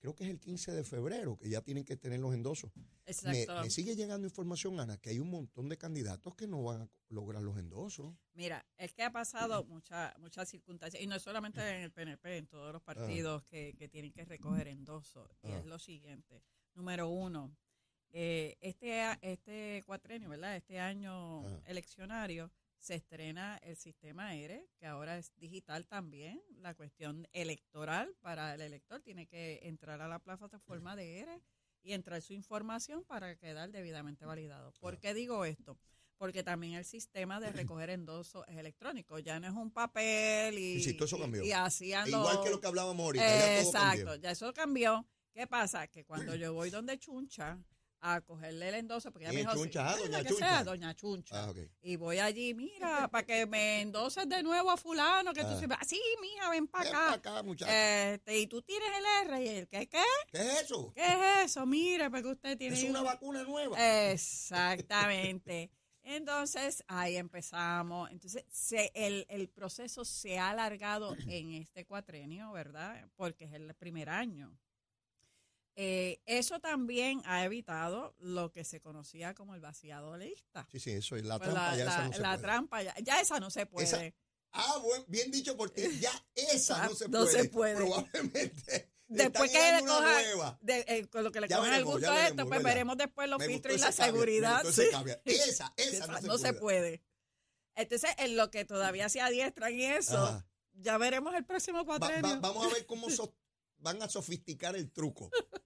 creo 0.02 0.16
que 0.16 0.24
es 0.26 0.30
el 0.32 0.40
15 0.40 0.72
de 0.74 0.84
febrero, 0.84 1.38
que 1.38 1.48
ya 1.48 1.62
tienen 1.62 1.86
que 1.86 1.96
tener 1.96 2.20
los 2.20 2.34
endosos. 2.34 2.72
Exacto. 3.06 3.62
me 3.62 3.70
sigue 3.70 3.96
llegando 3.96 4.28
información, 4.28 4.80
Ana, 4.80 4.98
que 4.98 5.12
hay 5.12 5.20
un 5.20 5.30
montón 5.30 5.70
de 5.70 5.78
candidatos 5.78 6.36
que 6.36 6.48
no 6.48 6.64
van 6.64 6.82
a 6.82 6.90
lograr 7.10 7.42
los 7.44 7.58
endosos. 7.58 8.14
Mira, 8.34 8.66
es 8.78 8.94
que 8.94 9.04
ha 9.04 9.12
pasado 9.12 9.64
muchas 9.64 10.18
muchas 10.18 10.50
circunstancias, 10.50 11.02
y 11.02 11.08
no 11.08 11.20
solamente 11.20 11.62
en 11.62 11.84
el 11.84 11.92
PNP, 11.92 12.38
en 12.38 12.48
todos 12.48 12.74
los 12.74 12.82
partidos 12.82 13.44
que, 13.44 13.76
que 13.78 13.88
tienen 13.88 14.12
que 14.12 14.26
recoger 14.26 14.68
endosos. 14.68 15.30
Y 15.44 15.52
Ah. 15.52 15.60
es 15.60 15.66
lo 15.66 15.78
siguiente. 15.80 16.42
Número 16.74 17.08
uno, 17.08 17.56
eh, 18.12 18.58
este, 18.60 19.02
este 19.22 19.84
cuatrenio, 19.86 20.30
¿verdad? 20.30 20.56
Este 20.56 20.80
año 20.80 21.46
Ajá. 21.46 21.62
eleccionario 21.68 22.52
se 22.82 22.96
estrena 22.96 23.58
el 23.62 23.78
sistema 23.78 24.34
ERE, 24.36 24.68
que 24.80 24.88
ahora 24.88 25.18
es 25.20 25.32
digital 25.38 25.86
también. 25.86 26.42
La 26.58 26.74
cuestión 26.74 27.28
electoral 27.32 28.16
para 28.22 28.56
el 28.56 28.62
elector 28.62 29.02
tiene 29.02 29.28
que 29.28 29.60
entrar 29.64 30.02
a 30.02 30.08
la 30.08 30.18
plataforma 30.18 30.96
de 30.96 31.20
ERE 31.20 31.42
y 31.84 31.94
entrar 31.94 32.22
su 32.24 32.34
información 32.34 33.04
para 33.06 33.36
quedar 33.36 33.70
debidamente 33.72 34.26
validado. 34.26 34.74
¿Por 34.80 34.98
qué 35.00 35.14
digo 35.14 35.46
esto? 35.46 35.78
Porque 36.18 36.44
también 36.44 36.74
el 36.74 36.86
sistema 36.86 37.40
de 37.40 37.52
recoger 37.52 37.92
endosos 37.92 38.44
es 38.48 38.58
electrónico, 38.58 39.20
ya 39.20 39.40
no 39.40 39.48
es 39.48 39.54
un 39.54 39.72
papel 39.72 40.58
y, 40.58 40.76
Sí, 40.82 40.92
sí, 40.92 40.94
todo 40.96 41.06
eso 41.06 41.20
cambió. 41.20 41.44
y, 41.44 41.50
y 41.50 41.52
hacían 41.52 42.08
Igual 42.08 42.36
los- 42.36 42.44
que 42.46 42.50
lo 42.52 42.60
que 42.62 42.68
hablábamos 42.68 43.04
ahorita, 43.06 43.26
ya 43.28 43.40
todo 43.62 43.70
Exacto, 43.70 44.06
cambió. 44.06 44.16
ya 44.16 44.32
eso 44.32 44.54
cambió. 44.54 45.08
¿Qué 45.34 45.48
pasa? 45.48 45.88
Que 45.88 46.04
cuando 46.04 46.36
yo 46.36 46.54
voy 46.54 46.70
donde 46.72 46.98
Chuncha 47.00 47.58
a 48.04 48.20
cogerle 48.22 48.70
el 48.70 48.76
endoso, 48.76 49.12
porque 49.12 49.26
ella 49.26 49.34
me 49.34 49.40
¿Quién 49.42 49.48
es 49.50 49.54
dijo, 49.54 49.64
Chuncha? 49.66 49.90
Ah, 49.90 49.94
"Sí, 49.96 50.02
doña 50.04 50.24
que 50.24 50.30
Chuncha". 50.30 50.48
sea, 50.50 50.64
doña 50.64 50.96
Chuncha. 50.96 51.44
Ah, 51.44 51.50
ok. 51.52 51.58
Y 51.84 51.96
voy 51.98 52.18
allí, 52.20 52.54
mira, 52.54 53.08
para 53.10 53.26
que 53.26 53.46
me 53.46 53.82
endoses 53.82 54.28
de 54.28 54.42
nuevo 54.44 54.72
a 54.72 54.78
fulano, 54.78 55.34
que 55.34 55.42
tú 55.42 55.50
Ah. 55.52 55.60
sepas, 55.60 55.88
sí, 55.88 56.02
mija, 56.22 56.50
ven 56.50 56.68
para 56.68 56.86
Ven 56.86 56.96
acá. 56.96 57.06
pa' 57.08 57.14
acá, 57.32 57.44
muchacho. 57.44 57.72
Este, 57.72 58.40
y 58.40 58.48
tú 58.48 58.62
tienes 58.64 58.90
el 58.98 59.28
R 59.30 59.44
y 59.44 59.48
el 59.50 59.68
¿qué, 59.68 59.88
qué? 59.88 60.02
¿Qué 60.32 60.38
es 60.40 60.62
eso? 60.64 60.92
¿Qué 60.96 61.04
es 61.06 61.46
eso? 61.52 61.66
Mire, 61.66 62.10
porque 62.10 62.28
usted 62.30 62.58
tiene... 62.58 62.76
Es 62.76 62.90
una 62.90 63.02
vacuna 63.04 63.44
nueva. 63.44 63.78
Exactamente. 64.12 65.70
Entonces, 66.04 66.84
ahí 66.88 67.16
empezamos. 67.18 68.10
Entonces, 68.10 68.44
se, 68.50 68.92
el, 68.96 69.26
el 69.30 69.48
proceso 69.50 70.04
se 70.04 70.40
ha 70.40 70.50
alargado 70.50 71.16
en 71.28 71.52
este 71.54 71.86
cuatrenio, 71.86 72.52
¿verdad? 72.52 73.08
Porque 73.16 73.46
es 73.46 73.54
el 73.54 73.74
primer 73.76 74.10
año. 74.10 74.58
Eh, 75.76 76.22
eso 76.26 76.60
también 76.60 77.22
ha 77.26 77.46
evitado 77.46 78.14
lo 78.20 78.52
que 78.52 78.64
se 78.66 78.82
conocía 78.82 79.34
como 79.34 79.56
el 79.56 79.62
vaciado 79.62 80.14
de 80.18 80.26
lista. 80.28 80.68
Sí, 80.72 80.80
sí, 80.80 80.92
eso 80.92 81.16
es 81.16 81.24
la 81.26 81.38
Pues 81.38 81.50
trampa, 81.52 81.72
la 81.72 81.78
ya 81.78 81.84
esa 81.86 81.98
la- 82.00 82.06
no 82.08 82.14
se 82.14 82.20
la 82.20 82.30
puede. 82.30 82.42
trampa, 82.42 82.84
ya, 82.84 82.96
ya 83.02 83.22
esa 83.22 83.40
no 83.40 83.50
se 83.50 83.66
puede. 83.66 83.88
Esa- 83.88 84.14
Ah, 84.54 84.78
buen- 84.84 85.06
bien 85.08 85.32
dicho 85.32 85.56
por 85.56 85.70
ti. 85.70 85.84
Ya 86.02 86.12
esa 86.36 86.86
no 86.88 86.94
se 86.94 87.06
No 87.10 87.20
puede. 87.24 87.32
se 87.44 87.50
puede. 87.50 87.76
Probablemente. 87.78 88.92
le 89.08 89.24
Después 89.24 89.50
que 89.52 89.72
le 89.74 89.80
coja, 89.82 90.02
nueva. 90.24 90.58
de- 90.62 90.86
eh, 90.88 91.08
con 91.08 91.24
lo 91.24 91.32
que 91.32 91.40
le 91.42 91.48
Ya 91.48 91.56
cojan 91.58 91.72
el 91.74 91.80
veremos, 91.80 91.94
gusto 91.94 92.08
a 92.12 92.14
veremos, 92.16 92.32
esto, 92.32 92.48
pues 92.48 92.50
¿verdad? 92.60 92.70
veremos 92.74 92.98
después 92.98 93.30
los 93.30 93.46
filtros 93.46 93.76
y 93.76 93.80
la 93.80 93.92
seguridad. 93.94 94.64
sí. 94.72 94.82
Esa, 95.26 95.74
esa 95.78 96.04
Esa 96.06 96.22
no 96.22 96.38
se 96.38 96.54
puede. 96.54 96.60
puede. 97.00 97.04
Entonces, 97.76 98.12
en 98.18 98.36
lo 98.36 98.52
que 98.52 98.66
todavía 98.66 99.08
se 99.08 99.22
adiestran 99.22 99.74
y 99.74 99.86
eso, 99.86 100.18
Ajá. 100.18 100.46
ya 100.74 100.98
veremos 100.98 101.34
el 101.36 101.46
próximo 101.46 101.86
cuatrenio. 101.86 102.22
va- 102.30 102.36
vamos 102.40 102.66
a 102.66 102.74
ver 102.74 102.86
cómo 102.86 103.10
so- 103.10 103.34
van 103.82 104.02
a 104.02 104.10
sofisticar 104.10 104.76
el 104.76 104.92
truco. 104.92 105.30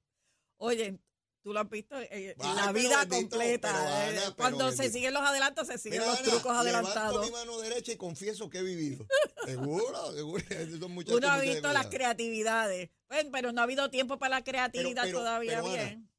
Oye, 0.58 1.00
tú 1.44 1.54
lo 1.54 1.60
has 1.60 1.70
visto 1.70 1.96
en 2.00 2.34
la 2.38 2.72
vida 2.72 3.06
bendito, 3.06 3.30
completa. 3.38 3.72
pero, 3.72 3.84
eh, 3.88 4.10
Ana, 4.10 4.22
pero 4.22 4.36
Cuando 4.36 4.72
se 4.72 4.90
siguen 4.90 5.14
los 5.14 5.22
adelantos, 5.24 5.68
se 5.68 5.78
siguen 5.78 6.00
Mira, 6.00 6.12
los 6.12 6.20
Ana, 6.22 6.30
trucos 6.32 6.52
adelantados. 6.58 7.26
mi 7.26 7.32
mano 7.32 7.60
derecha 7.60 7.92
y 7.92 7.98
confieso 7.98 8.50
que 8.50 8.60
he 8.60 8.64
vivido. 8.64 9.06
Seguro, 9.46 10.12
seguro. 10.14 10.44
Esos 10.50 10.90
muchachos 10.90 11.18
Uno 11.18 11.28
ha 11.30 11.38
muchas 11.38 11.54
visto 11.54 11.72
las 11.74 11.88
creatividades. 11.88 12.90
Bueno, 13.08 13.30
pero 13.32 13.52
no 13.52 13.62
ha 13.62 13.66
habido 13.66 13.92
tiempo 13.92 14.18
para 14.18 14.38
la 14.40 14.44
creatividad 14.44 15.04
pero- 15.04 15.20
todavía 15.20 15.60
Ana, 15.60 15.68
bien. 15.68 16.12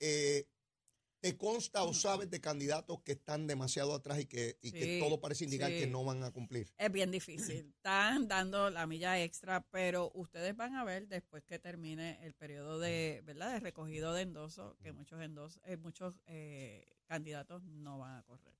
Eh, 0.00 0.46
¿Te 1.20 1.36
consta 1.36 1.82
o 1.82 1.92
sabes 1.92 2.30
de 2.30 2.40
candidatos 2.40 3.00
que 3.02 3.12
están 3.12 3.46
demasiado 3.46 3.92
atrás 3.94 4.20
y 4.20 4.26
que, 4.26 4.56
y 4.62 4.70
que 4.70 5.00
todo 5.00 5.20
parece 5.20 5.44
indicar 5.44 5.70
sí. 5.70 5.80
que 5.80 5.86
no 5.88 6.04
van 6.04 6.22
a 6.22 6.30
cumplir? 6.30 6.72
Es 6.78 6.92
bien 6.92 7.10
difícil. 7.10 7.74
Están 7.76 8.28
dando 8.28 8.70
la 8.70 8.86
milla 8.86 9.20
extra, 9.22 9.66
pero 9.70 10.12
ustedes 10.14 10.54
van 10.54 10.76
a 10.76 10.84
ver 10.84 11.08
después 11.08 11.42
que 11.44 11.58
termine 11.58 12.24
el 12.24 12.34
periodo 12.34 12.78
de, 12.78 13.22
¿verdad? 13.24 13.54
de 13.54 13.60
recogido 13.60 14.12
de 14.12 14.22
endoso, 14.22 14.76
que 14.82 14.92
muchos 14.92 15.20
endosos, 15.20 15.60
eh, 15.64 15.76
muchos 15.76 16.14
eh, 16.26 16.86
candidatos 17.06 17.64
no 17.64 17.98
van 17.98 18.18
a 18.18 18.22
correr. 18.22 18.54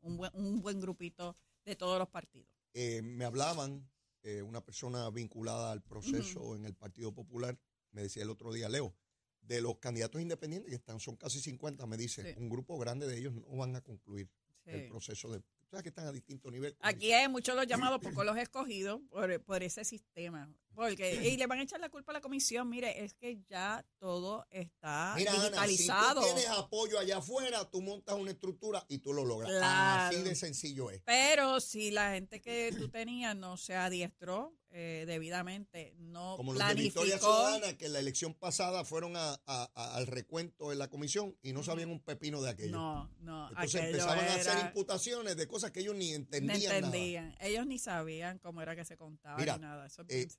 Un 0.00 0.16
buen, 0.16 0.30
un 0.34 0.62
buen 0.62 0.80
grupito 0.80 1.36
de 1.64 1.76
todos 1.76 1.98
los 1.98 2.08
partidos. 2.08 2.48
Eh, 2.72 3.02
me 3.02 3.24
hablaban, 3.24 3.90
eh, 4.22 4.42
una 4.42 4.64
persona 4.64 5.10
vinculada 5.10 5.72
al 5.72 5.82
proceso 5.82 6.54
en 6.54 6.64
el 6.64 6.74
Partido 6.74 7.12
Popular, 7.12 7.58
me 7.92 8.02
decía 8.02 8.22
el 8.22 8.30
otro 8.30 8.52
día, 8.52 8.68
Leo, 8.68 8.94
de 9.42 9.60
los 9.60 9.78
candidatos 9.78 10.20
independientes 10.20 10.70
que 10.70 10.76
están, 10.76 11.00
son 11.00 11.16
casi 11.16 11.40
50, 11.40 11.86
me 11.86 11.96
dice, 11.96 12.34
Sí. 12.34 12.40
un 12.40 12.48
grupo 12.48 12.78
grande 12.78 13.06
de 13.06 13.18
ellos 13.18 13.32
no 13.34 13.56
van 13.56 13.74
a 13.76 13.80
concluir 13.80 14.28
el 14.66 14.86
proceso 14.88 15.30
de... 15.32 15.42
¿Sabes 15.68 15.84
que 15.84 15.88
están 15.90 16.06
a 16.06 16.12
distinto 16.12 16.50
nivel? 16.50 16.76
Aquí 16.80 17.12
hay 17.12 17.28
muchos 17.28 17.54
los 17.54 17.64
llamados, 17.66 18.00
pocos 18.00 18.24
los 18.26 18.36
escogidos 18.36 19.00
por, 19.08 19.40
por 19.44 19.62
ese 19.62 19.84
sistema. 19.84 20.52
Porque, 20.74 21.28
y 21.28 21.36
le 21.36 21.46
van 21.46 21.60
a 21.60 21.62
echar 21.62 21.78
la 21.80 21.88
culpa 21.88 22.10
a 22.10 22.14
la 22.14 22.20
comisión. 22.20 22.68
Mire, 22.68 23.04
es 23.04 23.14
que 23.14 23.40
ya 23.48 23.84
todo 23.98 24.46
está 24.50 25.14
Mira, 25.16 25.32
Ana, 25.32 25.42
digitalizado. 25.44 26.22
si 26.22 26.28
tú 26.28 26.34
tienes 26.34 26.50
apoyo 26.50 26.98
allá 26.98 27.18
afuera, 27.18 27.70
tú 27.70 27.82
montas 27.82 28.16
una 28.16 28.32
estructura 28.32 28.84
y 28.88 28.98
tú 28.98 29.12
lo 29.12 29.24
logras. 29.24 29.50
Claro. 29.50 30.16
Así 30.16 30.24
de 30.28 30.34
sencillo 30.34 30.90
es. 30.90 31.02
Pero 31.04 31.60
si 31.60 31.90
la 31.92 32.14
gente 32.14 32.40
que 32.40 32.72
tú 32.76 32.88
tenías 32.88 33.36
no 33.36 33.56
se 33.56 33.76
adiestró 33.76 34.52
eh, 34.72 35.04
debidamente, 35.06 35.94
no 35.98 36.36
Como 36.36 36.52
los 36.52 36.66
de 36.68 36.74
Victoria 36.74 37.18
planificó. 37.18 37.48
Ciudadana, 37.48 37.76
que 37.76 37.86
en 37.86 37.92
la 37.92 37.98
elección 37.98 38.34
pasada 38.34 38.84
fueron 38.84 39.16
a- 39.16 39.34
a- 39.46 39.70
a- 39.74 39.96
al 39.96 40.06
recuento 40.06 40.70
en 40.72 40.78
la 40.78 40.88
comisión 40.88 41.36
y 41.42 41.52
no 41.52 41.62
sabían 41.64 41.90
un 41.90 42.00
pepino 42.00 42.40
de 42.40 42.50
aquello. 42.50 42.70
No, 42.72 43.10
no. 43.20 43.48
Entonces 43.50 43.82
empezaban 43.84 44.20
a 44.20 44.34
hacer 44.34 44.66
imputaciones 44.66 45.36
de 45.36 45.46
cosas 45.48 45.72
que 45.72 45.80
ellos 45.80 45.96
ni 45.96 46.10
no 46.10 46.16
entendían. 46.16 46.60
nada. 46.62 46.76
entendían. 46.76 47.34
Ellos 47.40 47.66
ni 47.66 47.78
sabían 47.80 48.38
cómo 48.38 48.62
era 48.62 48.76
que 48.76 48.84
se 48.84 48.96
contaba 48.96 49.36
Mira, 49.38 49.56
ni 49.56 49.62
nada. 49.62 49.86
Eso 49.86 50.02
es 50.08 50.34
eh, 50.34 50.38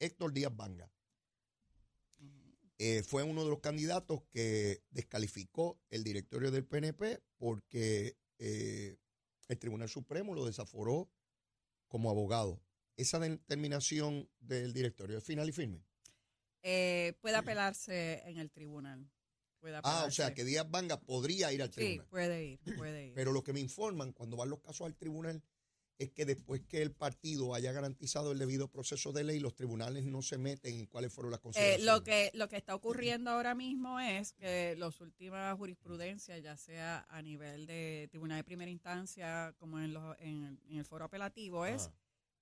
Héctor 0.00 0.32
Díaz 0.34 0.54
Banga 0.54 0.90
Ujú. 2.20 2.30
eh, 2.78 3.02
fue 3.02 3.22
uno 3.22 3.42
de 3.44 3.50
los 3.50 3.60
candidatos 3.60 4.22
que 4.30 4.82
descalificó 4.90 5.80
el 5.88 6.04
directorio 6.04 6.50
del 6.50 6.66
PNP 6.66 7.22
porque 7.38 8.18
eh, 8.38 8.98
el 9.48 9.58
Tribunal 9.58 9.88
Supremo 9.88 10.34
lo 10.34 10.44
desaforó 10.44 11.08
como 11.88 12.10
abogado. 12.10 12.60
Esa 12.96 13.18
determinación 13.18 14.28
del 14.40 14.72
directorio 14.72 15.18
es 15.18 15.24
final 15.24 15.48
y 15.48 15.52
firme. 15.52 15.82
Eh, 16.62 17.14
puede 17.20 17.36
apelarse 17.36 18.22
en 18.26 18.38
el 18.38 18.50
tribunal. 18.50 19.08
pueda 19.60 19.80
Ah, 19.84 20.04
o 20.06 20.10
sea, 20.10 20.32
que 20.34 20.44
Díaz 20.44 20.68
Vanga 20.70 21.00
podría 21.00 21.52
ir 21.52 21.62
al 21.62 21.68
Sí, 21.68 21.74
tribunal. 21.74 22.06
puede 22.08 22.44
ir, 22.44 22.60
puede 22.76 23.06
ir. 23.08 23.14
Pero 23.14 23.32
lo 23.32 23.42
que 23.42 23.52
me 23.52 23.60
informan 23.60 24.12
cuando 24.12 24.36
van 24.36 24.50
los 24.50 24.60
casos 24.60 24.86
al 24.86 24.96
tribunal 24.96 25.42
es 25.98 26.10
que 26.10 26.26
después 26.26 26.60
que 26.68 26.82
el 26.82 26.92
partido 26.92 27.54
haya 27.54 27.72
garantizado 27.72 28.32
el 28.32 28.38
debido 28.38 28.68
proceso 28.68 29.12
de 29.12 29.24
ley, 29.24 29.40
los 29.40 29.54
tribunales 29.54 30.04
no 30.04 30.20
se 30.20 30.36
meten 30.36 30.74
en 30.76 30.86
cuáles 30.86 31.10
fueron 31.12 31.30
las 31.30 31.38
Eh, 31.40 31.42
consideraciones. 31.42 31.86
lo 31.86 32.02
que 32.04 32.30
lo 32.34 32.48
que 32.50 32.56
está 32.58 32.74
ocurriendo 32.74 33.30
ahora 33.30 33.54
mismo 33.54 33.98
es 33.98 34.32
que 34.34 34.74
las 34.76 35.00
últimas 35.00 35.56
jurisprudencias, 35.56 36.42
ya 36.42 36.56
sea 36.58 37.06
a 37.08 37.22
nivel 37.22 37.66
de 37.66 38.08
tribunal 38.10 38.38
de 38.38 38.44
primera 38.44 38.70
instancia 38.70 39.54
como 39.58 39.80
en, 39.80 39.94
los, 39.94 40.16
en, 40.20 40.60
en 40.68 40.76
el 40.78 40.84
foro 40.84 41.06
apelativo, 41.06 41.64
es. 41.64 41.90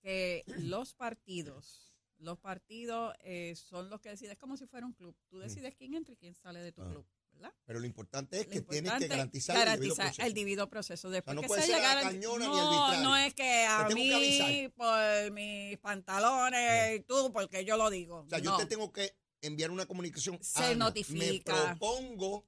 Que 0.04 0.44
los 0.58 0.92
partidos, 0.94 1.94
los 2.18 2.38
partidos 2.38 3.14
eh, 3.20 3.54
son 3.56 3.88
los 3.88 4.00
que 4.02 4.10
deciden, 4.10 4.32
es 4.32 4.38
como 4.38 4.56
si 4.58 4.66
fuera 4.66 4.86
un 4.86 4.92
club. 4.92 5.16
Tú 5.30 5.38
decides 5.38 5.74
quién 5.74 5.94
entra 5.94 6.12
y 6.12 6.16
quién 6.18 6.34
sale 6.34 6.60
de 6.60 6.72
tu 6.72 6.82
Ajá. 6.82 6.90
club, 6.90 7.06
¿verdad? 7.32 7.52
Pero 7.64 7.80
lo 7.80 7.86
importante 7.86 8.38
es 8.40 8.46
Lo 8.46 8.52
que 8.52 8.60
tienes 8.60 8.92
que 8.94 9.08
garantizar, 9.08 9.56
el 9.66 9.74
debido 9.80 9.96
proceso. 9.96 10.22
el 10.22 10.34
debido 10.34 10.68
proceso. 10.68 11.10
Después 11.10 11.34
no 11.34 11.40
que 11.40 11.48
puede 11.48 11.62
se 11.62 11.68
ser 11.68 11.76
llegara 11.76 12.02
cañona 12.02 12.44
ni 12.46 12.50
no, 12.54 12.68
arbitrario. 12.68 13.08
no 13.08 13.16
es 13.16 13.34
que 13.34 13.64
a 13.64 13.86
Te 13.88 13.94
que 13.94 14.00
mí, 14.00 14.68
por 14.76 15.32
mis 15.32 15.78
pantalones 15.78 17.00
y 17.00 17.00
tú, 17.04 17.32
porque 17.32 17.64
yo 17.64 17.76
lo 17.78 17.88
digo. 17.88 18.18
O 18.20 18.28
sea, 18.28 18.38
yo 18.40 18.56
te 18.58 18.66
tengo 18.66 18.92
que 18.92 19.16
enviar 19.40 19.70
una 19.70 19.86
comunicación. 19.86 20.38
Se 20.42 20.64
Ana, 20.64 20.74
notifica. 20.86 21.54
Me 21.54 21.76
propongo 21.78 22.46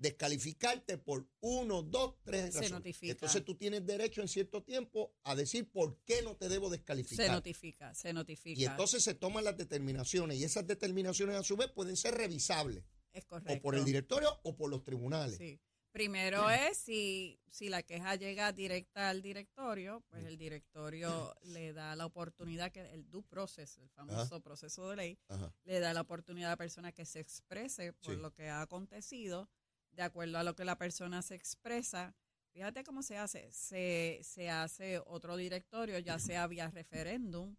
descalificarte 0.00 0.98
por 0.98 1.28
uno, 1.40 1.82
dos, 1.82 2.16
tres 2.24 2.40
Se 2.40 2.46
razones. 2.46 2.70
notifica. 2.72 3.12
Entonces 3.12 3.44
tú 3.44 3.54
tienes 3.54 3.86
derecho 3.86 4.22
en 4.22 4.28
cierto 4.28 4.62
tiempo 4.62 5.14
a 5.22 5.34
decir 5.34 5.70
por 5.70 5.98
qué 6.04 6.22
no 6.22 6.36
te 6.36 6.48
debo 6.48 6.70
descalificar. 6.70 7.26
Se 7.26 7.32
notifica, 7.32 7.94
se 7.94 8.12
notifica. 8.12 8.60
Y 8.60 8.64
entonces 8.64 9.04
se 9.04 9.14
toman 9.14 9.44
las 9.44 9.56
determinaciones 9.56 10.38
y 10.38 10.44
esas 10.44 10.66
determinaciones 10.66 11.36
a 11.36 11.42
su 11.42 11.56
vez 11.56 11.70
pueden 11.70 11.96
ser 11.96 12.14
revisables 12.14 12.82
es 13.12 13.24
correcto. 13.26 13.52
o 13.52 13.60
por 13.60 13.74
el 13.76 13.84
directorio 13.84 14.40
o 14.42 14.56
por 14.56 14.70
los 14.70 14.82
tribunales. 14.82 15.36
Sí. 15.36 15.60
Primero 15.92 16.48
es 16.48 16.78
si, 16.78 17.40
si 17.50 17.68
la 17.68 17.82
queja 17.82 18.14
llega 18.14 18.52
directa 18.52 19.10
al 19.10 19.22
directorio, 19.22 20.04
pues 20.08 20.24
el 20.24 20.38
directorio 20.38 21.34
le 21.42 21.72
da 21.72 21.96
la 21.96 22.06
oportunidad 22.06 22.70
que 22.70 22.80
el 22.92 23.10
due 23.10 23.24
process, 23.24 23.76
el 23.78 23.90
famoso 23.90 24.40
proceso 24.40 24.88
de 24.88 24.96
ley, 24.96 25.18
Ajá. 25.28 25.52
le 25.64 25.80
da 25.80 25.92
la 25.92 26.02
oportunidad 26.02 26.50
a 26.50 26.52
la 26.52 26.56
persona 26.56 26.92
que 26.92 27.04
se 27.04 27.18
exprese 27.18 27.92
por 27.92 28.14
lo 28.14 28.32
que 28.32 28.48
ha 28.48 28.62
acontecido, 28.62 29.50
de 29.92 30.02
acuerdo 30.02 30.38
a 30.38 30.42
lo 30.44 30.54
que 30.54 30.64
la 30.64 30.76
persona 30.78 31.22
se 31.22 31.34
expresa. 31.34 32.14
Fíjate 32.52 32.82
cómo 32.84 33.02
se 33.02 33.16
hace. 33.18 33.50
Se, 33.52 34.20
se 34.22 34.50
hace 34.50 35.00
otro 35.06 35.36
directorio, 35.36 35.98
ya 35.98 36.18
sea 36.18 36.46
vía 36.46 36.68
referéndum 36.70 37.56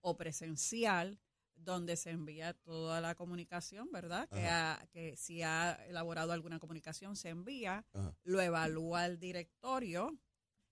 o 0.00 0.16
presencial, 0.16 1.20
donde 1.54 1.96
se 1.96 2.10
envía 2.10 2.54
toda 2.54 3.00
la 3.00 3.14
comunicación, 3.14 3.90
¿verdad? 3.92 4.28
Que, 4.30 4.46
ha- 4.48 4.84
que 4.90 5.16
si 5.16 5.42
ha 5.42 5.74
elaborado 5.86 6.32
alguna 6.32 6.58
comunicación, 6.58 7.14
se 7.14 7.28
envía, 7.28 7.84
Ajá. 7.92 8.16
lo 8.24 8.40
evalúa 8.40 9.06
el 9.06 9.18
directorio 9.20 10.18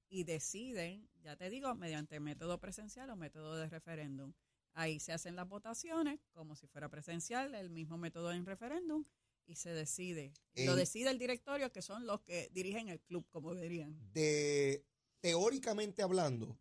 y 0.09 0.25
deciden, 0.25 1.09
ya 1.21 1.37
te 1.37 1.49
digo, 1.49 1.73
mediante 1.77 2.19
método 2.19 2.59
presencial 2.59 3.09
o 3.11 3.17
método 3.17 3.57
de 3.57 3.69
referéndum. 3.69 4.33
Ahí 4.73 4.99
se 4.99 5.13
hacen 5.13 5.37
las 5.37 5.49
votaciones 5.49 6.19
como 6.33 6.57
si 6.57 6.67
fuera 6.67 6.89
presencial, 6.89 7.55
el 7.55 7.71
mismo 7.71 7.97
método 7.99 8.33
en 8.33 8.45
referéndum, 8.47 9.05
y 9.51 9.57
se 9.57 9.71
decide. 9.73 10.33
Lo 10.55 10.73
En- 10.73 10.79
decide 10.79 11.11
el 11.11 11.19
directorio, 11.19 11.73
que 11.73 11.83
son 11.83 12.07
los 12.07 12.21
que 12.23 12.49
dirigen 12.53 12.89
el 12.89 13.01
club, 13.01 13.27
como 13.31 13.55
dirían. 13.55 13.99
De 14.13 14.85
teóricamente 15.21 16.03
hablando, 16.03 16.59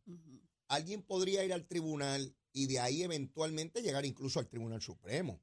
alguien 0.68 1.02
podría 1.04 1.44
ir 1.46 1.54
al 1.54 1.66
tribunal 1.68 2.36
y 2.52 2.66
de 2.68 2.80
ahí 2.80 3.04
eventualmente 3.04 3.82
llegar 3.82 4.06
incluso 4.06 4.40
al 4.40 4.48
Tribunal 4.50 4.82
Supremo. 4.82 5.40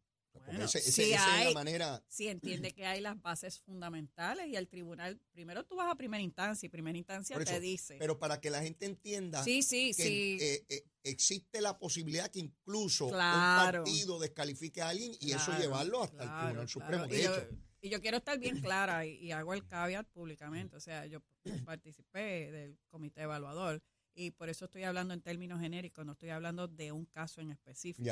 Bueno, 0.46 0.64
ese- 0.64 0.78
ese- 0.78 0.92
sí 0.92 1.12
esa 1.12 1.14
es 1.14 1.32
hay- 1.32 1.44
la 1.46 1.50
manera. 1.54 2.04
Si 2.08 2.28
entiende 2.28 2.72
que 2.72 2.84
hay 2.86 3.00
las 3.00 3.20
bases 3.20 3.58
fundamentales 3.60 4.46
y 4.48 4.56
el 4.56 4.68
tribunal, 4.68 5.20
primero 5.32 5.64
tú 5.64 5.76
vas 5.76 5.90
a 5.90 5.94
primera 5.96 6.22
instancia 6.22 6.66
y 6.66 6.70
primera 6.70 6.96
instancia 6.98 7.38
te 7.42 7.60
dice. 7.60 7.96
Pero 7.98 8.18
para 8.18 8.40
que 8.40 8.50
la 8.50 8.62
gente 8.62 8.86
entienda 8.86 9.42
sí, 9.42 9.62
sí, 9.62 9.92
que 9.96 10.02
sí. 10.02 10.38
eh, 10.40 10.64
eh, 10.68 10.84
existe 11.04 11.60
la 11.60 11.78
posibilidad 11.78 12.30
que 12.30 12.40
incluso 12.40 13.08
Claro. 13.08 13.78
un 13.80 13.84
partido 13.84 14.18
descalifique 14.18 14.82
a 14.82 14.88
alguien 14.90 15.12
y 15.20 15.32
eso 15.32 15.56
llevarlo 15.58 16.02
hasta 16.02 16.22
el 16.24 16.28
Tribunal 16.40 16.68
Supremo. 16.68 17.06
De 17.06 17.16
y, 17.16 17.20
hecho, 17.20 17.50
yo, 17.50 17.56
y 17.82 17.88
yo 17.90 18.00
quiero 18.00 18.16
estar 18.18 18.38
bien 18.38 18.60
clara 18.72 19.06
y, 19.06 19.14
y 19.16 19.32
hago 19.32 19.54
el 19.54 19.66
caveat 19.66 20.06
públicamente. 20.08 20.76
O 20.76 20.80
sea, 20.80 21.06
yo 21.06 21.20
participé 21.66 22.50
del 22.52 22.78
comité 22.88 23.22
evaluador 23.22 23.82
y 24.14 24.30
por 24.30 24.48
eso 24.48 24.64
estoy 24.64 24.82
hablando 24.84 25.12
en 25.14 25.20
términos 25.20 25.60
genéricos, 25.60 26.04
no 26.06 26.12
estoy 26.12 26.30
hablando 26.30 26.68
de 26.68 26.90
un 26.92 27.04
caso 27.06 27.40
en 27.40 27.50
específico. 27.50 28.04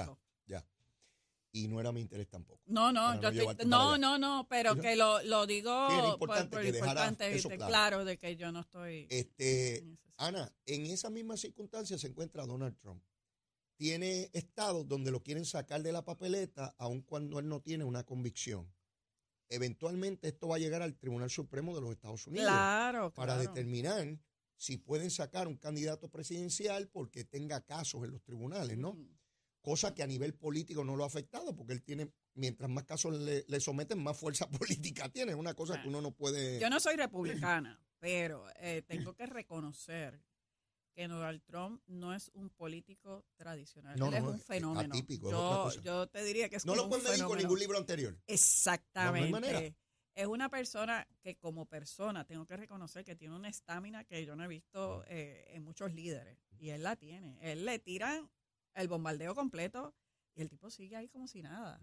Ya. 0.46 0.58
ya. 0.60 0.66
Y 1.56 1.68
no 1.68 1.78
era 1.78 1.92
mi 1.92 2.00
interés 2.00 2.28
tampoco. 2.28 2.60
No, 2.66 2.90
no, 2.92 3.14
yo 3.20 3.30
no 3.30 3.50
estoy- 3.52 3.66
no, 3.66 3.96
no, 3.96 4.18
no, 4.18 4.44
pero 4.50 4.74
que 4.74 4.96
lo, 4.96 5.22
lo 5.22 5.46
digo 5.46 5.86
por, 5.86 6.14
importante 6.14 6.56
por 6.56 6.64
que 6.64 6.72
dejara 6.72 6.90
importante, 6.90 7.32
eso 7.36 7.48
de- 7.48 7.56
claro. 7.56 7.70
claro, 7.70 8.04
de 8.04 8.18
que 8.18 8.34
yo 8.34 8.50
no 8.50 8.60
estoy. 8.60 9.06
Este, 9.08 9.78
en 9.78 9.98
Ana, 10.16 10.52
en 10.66 10.86
esas 10.86 11.12
mismas 11.12 11.38
circunstancias 11.40 12.00
se 12.00 12.08
encuentra 12.08 12.44
Donald 12.44 12.76
Trump. 12.76 13.00
Tiene 13.76 14.30
estados 14.32 14.88
donde 14.88 15.12
lo 15.12 15.22
quieren 15.22 15.44
sacar 15.44 15.84
de 15.84 15.92
la 15.92 16.04
papeleta, 16.04 16.74
aun 16.76 17.02
cuando 17.02 17.38
él 17.38 17.48
no 17.48 17.60
tiene 17.60 17.84
una 17.84 18.02
convicción. 18.04 18.68
Eventualmente 19.48 20.26
esto 20.28 20.48
va 20.48 20.56
a 20.56 20.58
llegar 20.58 20.82
al 20.82 20.96
Tribunal 20.96 21.30
Supremo 21.30 21.72
de 21.76 21.82
los 21.82 21.92
Estados 21.92 22.26
Unidos 22.26 22.48
Claro, 22.48 23.12
para 23.14 23.34
claro. 23.34 23.48
determinar 23.48 24.18
si 24.56 24.76
pueden 24.78 25.10
sacar 25.12 25.46
un 25.46 25.56
candidato 25.56 26.08
presidencial 26.10 26.88
porque 26.88 27.24
tenga 27.24 27.60
casos 27.60 28.02
en 28.04 28.10
los 28.10 28.22
tribunales, 28.24 28.76
¿no? 28.76 28.90
Ujú. 28.90 29.08
Cosa 29.64 29.94
que 29.94 30.02
a 30.02 30.06
nivel 30.06 30.34
político 30.34 30.84
no 30.84 30.94
lo 30.94 31.04
ha 31.04 31.06
afectado 31.06 31.56
porque 31.56 31.72
él 31.72 31.82
tiene, 31.82 32.12
mientras 32.34 32.68
más 32.68 32.84
casos 32.84 33.18
le, 33.18 33.46
le 33.48 33.60
someten, 33.60 33.98
más 33.98 34.14
fuerza 34.14 34.46
política 34.50 35.08
tiene. 35.08 35.32
Es 35.32 35.38
una 35.38 35.54
cosa 35.54 35.80
que 35.80 35.88
uno 35.88 36.02
no 36.02 36.10
puede... 36.10 36.60
Yo 36.60 36.68
no 36.68 36.78
soy 36.80 36.96
republicana, 36.96 37.82
pero 37.98 38.44
eh, 38.56 38.82
tengo 38.86 39.14
que 39.14 39.24
reconocer 39.24 40.20
que 40.92 41.08
Donald 41.08 41.42
Trump 41.46 41.80
no 41.86 42.12
es 42.12 42.30
un 42.34 42.50
político 42.50 43.24
tradicional. 43.36 43.98
No, 43.98 44.08
Él 44.08 44.14
es 44.16 44.22
no, 44.22 44.30
un 44.32 44.38
fenómeno. 44.38 44.94
atípico, 44.94 45.30
yo, 45.30 45.70
yo 45.82 46.06
te 46.08 46.22
diría 46.22 46.50
que 46.50 46.56
es 46.56 46.66
no 46.66 46.74
lo 46.74 46.86
medir 46.86 47.24
con 47.24 47.38
ningún 47.38 47.58
libro 47.58 47.78
anterior. 47.78 48.20
Exactamente. 48.26 49.40
No. 49.40 49.74
Es 50.14 50.26
una 50.26 50.50
persona 50.50 51.08
que 51.22 51.36
como 51.36 51.64
persona 51.64 52.26
tengo 52.26 52.44
que 52.44 52.58
reconocer 52.58 53.02
que 53.02 53.16
tiene 53.16 53.34
una 53.34 53.48
estamina 53.48 54.04
que 54.04 54.26
yo 54.26 54.36
no 54.36 54.44
he 54.44 54.48
visto 54.48 55.04
eh, 55.08 55.46
en 55.48 55.64
muchos 55.64 55.90
líderes. 55.94 56.38
Y 56.58 56.68
él 56.68 56.82
la 56.82 56.96
tiene. 56.96 57.38
Él 57.40 57.64
le 57.64 57.78
tiran 57.78 58.30
el 58.74 58.88
bombardeo 58.88 59.34
completo 59.34 59.94
y 60.34 60.42
el 60.42 60.48
tipo 60.48 60.70
sigue 60.70 60.96
ahí 60.96 61.08
como 61.08 61.26
si 61.28 61.42
nada. 61.42 61.80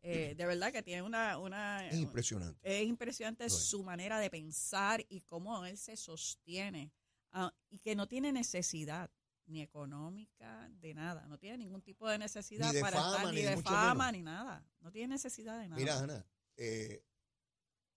Eh, 0.00 0.34
de 0.36 0.46
verdad 0.46 0.72
que 0.72 0.82
tiene 0.82 1.02
una... 1.02 1.38
una 1.38 1.86
Es 1.88 1.96
impresionante. 1.96 2.60
es 2.62 2.86
impresionante 2.86 3.46
es. 3.46 3.52
su 3.52 3.82
manera 3.82 4.20
de 4.20 4.30
pensar 4.30 5.04
y 5.08 5.22
cómo 5.22 5.64
él 5.66 5.76
se 5.76 5.96
sostiene 5.96 6.92
ah, 7.32 7.52
y 7.68 7.80
que 7.80 7.96
no 7.96 8.06
tiene 8.06 8.32
necesidad 8.32 9.10
ni 9.46 9.60
económica 9.62 10.68
de 10.80 10.94
nada, 10.94 11.26
no 11.26 11.38
tiene 11.38 11.58
ningún 11.58 11.82
tipo 11.82 12.08
de 12.08 12.18
necesidad 12.18 12.72
de 12.72 12.80
para 12.80 12.98
fama, 13.00 13.16
estar 13.16 13.34
ni 13.34 13.40
ni 13.40 13.46
de 13.46 13.56
fama 13.62 13.94
menos. 14.06 14.12
ni 14.12 14.22
nada, 14.22 14.66
no 14.80 14.92
tiene 14.92 15.14
necesidad 15.14 15.58
de 15.58 15.68
nada. 15.68 15.80
Mira, 15.80 15.98
Ana, 15.98 16.26
eh, 16.56 17.02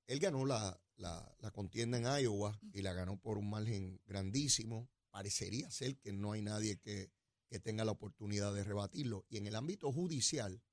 él 0.08 0.20
ganó 0.20 0.46
la, 0.46 0.82
la- 0.96 1.36
la 1.40 1.52
contienda 1.52 1.98
en 1.98 2.06
Iowa 2.24 2.58
y 2.74 2.82
la 2.82 2.94
ganó 2.94 3.18
por 3.20 3.38
un 3.38 3.50
margen 3.50 4.02
grandísimo. 4.06 4.90
Parecería 5.12 5.70
ser 5.70 5.98
que 5.98 6.14
no 6.14 6.32
hay 6.32 6.42
nadie 6.42 6.80
que, 6.80 7.12
que 7.52 7.60
tenga 7.60 7.84
la 7.84 7.92
oportunidad 7.92 8.54
de 8.54 8.64
rebatirlo. 8.64 9.26
Y 9.30 9.36
en 9.38 9.46
el 9.46 9.56
ámbito 9.56 9.92
judicial, 9.92 10.64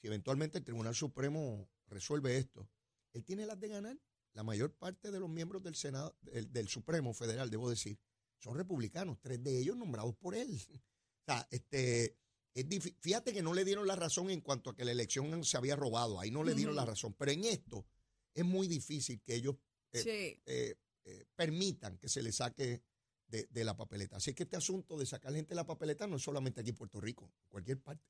si 0.00 0.08
eventualmente 0.08 0.58
el 0.58 0.64
Tribunal 0.64 0.96
Supremo 0.96 1.70
resuelve 1.86 2.36
esto, 2.36 2.68
él 3.12 3.24
tiene 3.24 3.46
las 3.46 3.60
de 3.60 3.68
ganar. 3.68 3.98
La 4.32 4.42
mayor 4.42 4.74
parte 4.74 5.12
de 5.12 5.20
los 5.20 5.30
miembros 5.30 5.62
del 5.62 5.76
Senado, 5.76 6.16
del, 6.20 6.52
del 6.52 6.68
Supremo 6.68 7.14
Federal, 7.14 7.48
debo 7.50 7.70
decir, 7.70 7.98
son 8.38 8.56
republicanos, 8.56 9.18
tres 9.20 9.42
de 9.42 9.60
ellos 9.60 9.76
nombrados 9.76 10.14
por 10.16 10.34
él. 10.34 10.60
O 11.28 11.32
sea, 11.32 11.48
este, 11.50 12.16
es 12.54 12.66
fíjate 13.00 13.32
que 13.32 13.42
no 13.42 13.52
le 13.52 13.64
dieron 13.64 13.84
la 13.84 13.96
razón 13.96 14.30
en 14.30 14.40
cuanto 14.40 14.70
a 14.70 14.76
que 14.76 14.84
la 14.84 14.92
elección 14.92 15.44
se 15.44 15.56
había 15.56 15.74
robado, 15.74 16.20
ahí 16.20 16.30
no 16.30 16.44
le 16.44 16.54
dieron 16.54 16.76
la 16.76 16.84
razón, 16.84 17.14
pero 17.18 17.32
en 17.32 17.42
esto 17.42 17.84
es 18.32 18.44
muy 18.44 18.68
difícil 18.68 19.20
que 19.22 19.34
ellos 19.34 19.56
eh, 19.90 20.02
Sí, 20.02 20.42
eh, 20.46 20.76
eh, 21.04 21.26
permitan 21.34 21.98
que 21.98 22.08
se 22.08 22.22
le 22.22 22.30
saque 22.30 22.82
de, 23.28 23.46
de 23.50 23.64
la 23.64 23.76
papeleta. 23.76 24.16
Así 24.16 24.34
que 24.34 24.44
este 24.44 24.56
asunto 24.56 24.96
de 24.98 25.06
sacar 25.06 25.32
gente 25.34 25.50
de 25.50 25.56
la 25.56 25.66
papeleta 25.66 26.06
no 26.06 26.16
es 26.16 26.22
solamente 26.22 26.60
aquí 26.60 26.70
en 26.70 26.76
Puerto 26.76 27.00
Rico, 27.00 27.24
en 27.44 27.48
cualquier 27.48 27.80
parte. 27.80 28.04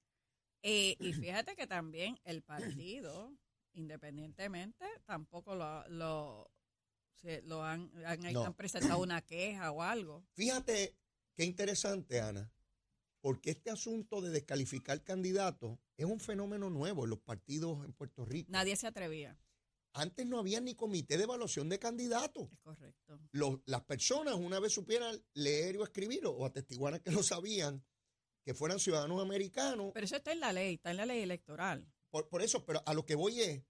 Eh, 0.62 0.96
y 0.98 1.12
fíjate 1.12 1.54
que 1.54 1.66
también 1.66 2.18
el 2.24 2.42
partido, 2.42 3.32
independientemente, 3.72 4.84
tampoco 5.04 5.54
lo, 5.54 5.86
lo, 5.88 6.50
se- 7.14 7.42
lo 7.42 7.62
han, 7.64 7.90
han, 8.04 8.20
No. 8.32 8.44
han 8.44 8.54
presentado 8.54 8.98
una 9.00 9.22
queja 9.22 9.70
o 9.70 9.82
algo. 9.82 10.24
Fíjate 10.34 10.96
qué 11.34 11.44
interesante, 11.44 12.20
Ana, 12.20 12.52
porque 13.20 13.50
este 13.50 13.70
asunto 13.70 14.20
de 14.20 14.30
descalificar 14.30 15.02
candidatos 15.02 15.78
es 15.96 16.06
un 16.06 16.20
fenómeno 16.20 16.68
nuevo 16.70 17.04
en 17.04 17.10
los 17.10 17.20
partidos 17.20 17.84
en 17.84 17.92
Puerto 17.92 18.24
Rico. 18.24 18.50
Nadie 18.50 18.76
se 18.76 18.86
atrevía, 18.86 19.38
Antes 19.98 20.26
no 20.26 20.38
había 20.38 20.60
ni 20.60 20.74
comité 20.74 21.16
de 21.16 21.24
evaluación 21.24 21.68
de 21.68 21.78
candidatos. 21.78 22.48
es 22.52 22.58
correcto. 22.60 23.18
Los- 23.32 23.60
las 23.64 23.82
personas, 23.84 24.34
una 24.34 24.60
vez 24.60 24.72
supieran 24.72 25.18
leer 25.34 25.78
o 25.78 25.84
escribir, 25.84 26.26
o 26.26 26.44
atestiguaran 26.44 27.00
que 27.00 27.10
lo 27.10 27.22
sabían, 27.22 27.82
que 28.44 28.52
fueran 28.54 28.78
ciudadanos 28.78 29.20
americanos, 29.22 29.90
Pero 29.94 30.04
eso 30.04 30.16
está 30.16 30.32
en 30.32 30.40
la 30.40 30.52
ley, 30.52 30.74
está 30.74 30.90
en 30.90 30.98
la 30.98 31.06
ley 31.06 31.22
electoral. 31.22 31.90
por, 32.10 32.28
por 32.28 32.42
eso, 32.42 32.64
pero 32.64 32.82
a 32.86 32.94
lo 32.94 33.04
que 33.06 33.14
voy 33.14 33.40
es 33.40 33.62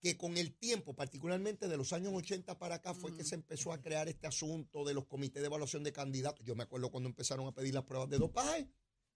que 0.00 0.16
con 0.16 0.36
el 0.36 0.52
tiempo, 0.58 0.94
particularmente 0.96 1.68
de 1.68 1.76
los 1.76 1.92
años 1.92 2.12
80 2.12 2.58
para 2.58 2.76
acá, 2.76 2.92
fue 2.94 3.14
que 3.14 3.22
se 3.22 3.36
empezó 3.36 3.72
a 3.72 3.80
crear 3.80 4.08
este 4.08 4.26
asunto 4.26 4.84
de 4.84 4.94
los 4.94 5.06
comités 5.06 5.40
de 5.42 5.46
evaluación 5.46 5.84
de 5.84 5.92
candidatos. 5.92 6.44
Yo 6.44 6.56
me 6.56 6.64
acuerdo 6.64 6.90
cuando 6.90 7.08
empezaron 7.08 7.46
a 7.46 7.52
pedir 7.54 7.72
las 7.74 7.84
pruebas 7.84 8.08
de 8.10 8.18
dopaje. 8.18 8.68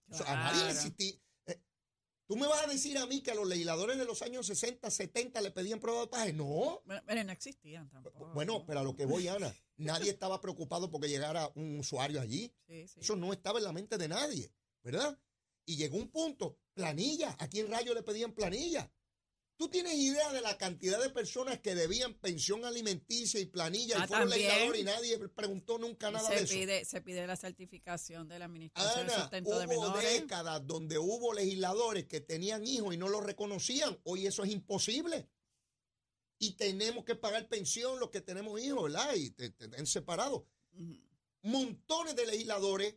O 0.08 0.16
sea, 0.16 0.26
a 0.32 0.36
nadie 0.52 0.70
existía. 0.70 1.20
¿Tú 2.26 2.36
me 2.36 2.48
vas 2.48 2.64
a 2.64 2.66
decir 2.66 2.98
a 2.98 3.06
mí 3.06 3.20
que 3.22 3.30
a 3.30 3.34
los 3.36 3.46
legisladores 3.46 3.96
de 3.98 4.04
los 4.04 4.20
años 4.22 4.46
60, 4.46 4.90
70 4.90 5.40
le 5.40 5.52
pedían 5.52 5.78
pruebas 5.78 6.00
de 6.00 6.06
dopaje? 6.06 6.32
No. 6.32 6.82
Bueno, 6.84 7.02
pero 7.06 7.22
no 7.22 7.32
existían 7.32 7.88
tampoco. 7.88 8.32
Bueno, 8.34 8.64
pero 8.66 8.80
a 8.80 8.82
lo 8.82 8.96
que 8.96 9.06
voy, 9.06 9.28
Ana, 9.28 9.54
nadie 9.76 10.10
estaba 10.10 10.40
preocupado 10.40 10.90
porque 10.90 11.08
llegara 11.08 11.50
un 11.54 11.78
usuario 11.78 12.20
allí. 12.20 12.52
Sí, 12.66 12.88
sí. 12.88 13.00
Eso 13.00 13.14
no 13.14 13.32
estaba 13.32 13.58
en 13.58 13.64
la 13.64 13.72
mente 13.72 13.96
de 13.96 14.08
nadie, 14.08 14.52
¿verdad? 14.82 15.16
Y 15.64 15.76
llegó 15.76 15.98
un 15.98 16.10
punto, 16.10 16.58
planilla. 16.74 17.36
¿A 17.38 17.48
quién 17.48 17.70
rayo 17.70 17.94
le 17.94 18.02
pedían 18.02 18.32
planilla? 18.32 18.90
¿Tú 19.58 19.68
tienes 19.68 19.94
idea 19.94 20.30
de 20.32 20.42
la 20.42 20.58
cantidad 20.58 21.00
de 21.02 21.08
personas 21.08 21.60
que 21.60 21.74
debían 21.74 22.12
pensión 22.14 22.64
alimenticia 22.66 23.40
y 23.40 23.46
planilla 23.46 23.96
Ah, 23.98 24.04
y 24.04 24.08
fueron 24.08 24.28
legisladores 24.30 24.80
y 24.80 24.84
nadie 24.84 25.18
preguntó 25.30 25.78
nunca 25.78 26.10
nada 26.10 26.28
de 26.28 26.36
eso? 26.42 26.84
se 26.84 27.00
pide 27.00 27.26
la 27.26 27.36
certificación 27.36 28.28
de 28.28 28.38
la 28.38 28.44
administración 28.44 29.06
de 29.06 29.12
Ana, 29.14 29.22
sustento 29.22 29.58
de 29.58 29.66
hubo 29.66 29.80
menores. 29.88 30.20
décadas 30.20 30.66
donde 30.66 30.98
hubo 30.98 31.32
legisladores 31.32 32.04
que 32.04 32.20
tenían 32.20 32.66
hijos 32.66 32.94
y 32.94 32.98
no 32.98 33.08
los 33.08 33.24
reconocían. 33.24 33.98
Hoy 34.04 34.26
eso 34.26 34.44
es 34.44 34.50
imposible. 34.50 35.26
Y 36.38 36.52
tenemos 36.52 37.06
que 37.06 37.14
pagar 37.14 37.48
pensión 37.48 37.98
los 37.98 38.10
que 38.10 38.20
tenemos 38.20 38.60
hijos, 38.60 38.82
¿verdad? 38.84 39.14
Y 39.14 39.30
te, 39.30 39.48
te-. 39.50 39.68
Ujú. 39.68 41.00
montones 41.42 42.14
de 42.14 42.26
legisladores 42.26 42.94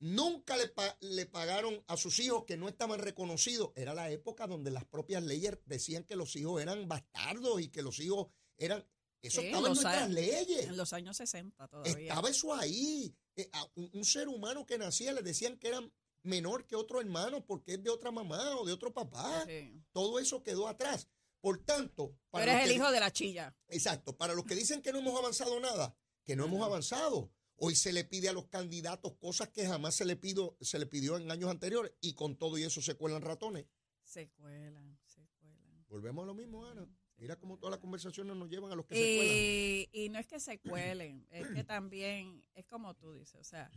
nunca 0.00 0.56
le, 0.56 0.68
pa- 0.68 0.96
le 1.00 1.26
pagaron 1.26 1.82
a 1.86 1.96
sus 1.96 2.18
hijos 2.18 2.44
que 2.44 2.56
no 2.56 2.68
estaban 2.68 2.98
reconocidos. 3.00 3.70
Era 3.76 3.94
la 3.94 4.10
época 4.10 4.46
donde 4.46 4.70
las 4.70 4.84
propias 4.84 5.22
leyes 5.22 5.58
decían 5.66 6.04
que 6.04 6.16
los 6.16 6.34
hijos 6.36 6.60
eran 6.62 6.86
bastardos 6.88 7.60
y 7.60 7.68
que 7.68 7.82
los 7.82 7.98
hijos 8.00 8.28
eran... 8.58 8.84
Eso 9.22 9.40
Sí, 9.40 9.46
estaba 9.46 9.68
en 9.68 9.72
nuestras 9.74 10.10
leyes. 10.10 10.66
En 10.66 10.76
los 10.76 10.92
años 10.92 11.16
60 11.16 11.66
todavía. 11.68 11.92
Estaba 11.98 12.28
eso 12.28 12.52
ahí. 12.54 13.14
Eh, 13.36 13.48
a 13.52 13.64
un, 13.76 13.90
un 13.94 14.04
ser 14.04 14.28
humano 14.28 14.66
que 14.66 14.76
nacía 14.76 15.12
le 15.14 15.22
decían 15.22 15.56
que 15.58 15.68
era 15.68 15.80
menor 16.22 16.66
que 16.66 16.76
otro 16.76 17.00
hermano 17.00 17.44
porque 17.46 17.74
es 17.74 17.82
de 17.82 17.88
otra 17.88 18.10
mamá 18.10 18.56
o 18.58 18.66
de 18.66 18.72
otro 18.74 18.92
papá. 18.92 19.44
Sí. 19.46 19.82
Todo 19.92 20.18
eso 20.18 20.42
quedó 20.42 20.68
atrás. 20.68 21.08
Por 21.40 21.64
tanto, 21.64 22.14
para 22.30 22.44
eres 22.44 22.54
los 22.56 22.62
el 22.64 22.68
que- 22.70 22.76
hijo 22.76 22.90
de 22.92 23.00
la 23.00 23.12
chilla. 23.12 23.56
Exacto. 23.68 24.14
Para 24.16 24.34
los 24.34 24.44
que 24.44 24.54
dicen 24.54 24.82
que 24.82 24.92
no 24.92 24.98
hemos 24.98 25.18
avanzado 25.18 25.58
nada, 25.58 25.96
que 26.22 26.36
no 26.36 26.44
hemos 26.44 26.62
avanzado. 26.62 27.30
Hoy 27.56 27.76
se 27.76 27.92
le 27.92 28.04
pide 28.04 28.28
a 28.28 28.32
los 28.32 28.46
candidatos 28.46 29.14
cosas 29.14 29.48
que 29.48 29.66
jamás 29.66 29.94
se 29.94 30.04
le, 30.04 30.16
pido, 30.16 30.56
se 30.60 30.78
le 30.78 30.86
pidió 30.86 31.16
en 31.16 31.30
años 31.30 31.50
anteriores 31.50 31.92
y 32.00 32.14
con 32.14 32.36
todo 32.36 32.58
y 32.58 32.64
eso 32.64 32.82
se 32.82 32.94
cuelan 32.96 33.22
ratones. 33.22 33.66
Se 34.02 34.28
cuelan, 34.30 34.98
se 35.04 35.26
cuelan. 35.40 35.86
Volvemos 35.88 36.24
a 36.24 36.26
lo 36.26 36.34
mismo, 36.34 36.66
Ana. 36.66 36.88
Mira 37.16 37.36
cómo 37.38 37.58
todas 37.58 37.70
las 37.70 37.80
conversaciones 37.80 38.36
nos 38.36 38.50
llevan 38.50 38.72
a 38.72 38.74
los 38.74 38.86
que 38.86 38.94
se 38.94 39.16
cuelan. 39.16 39.36
Y, 39.36 39.88
y 39.92 40.08
no 40.08 40.18
es 40.18 40.26
que 40.26 40.40
se 40.40 40.58
cuelen, 40.58 41.26
es 41.30 41.48
que 41.48 41.64
también, 41.64 42.44
es 42.54 42.66
como 42.66 42.94
tú 42.94 43.12
dices, 43.12 43.40
o 43.40 43.44
sea, 43.44 43.70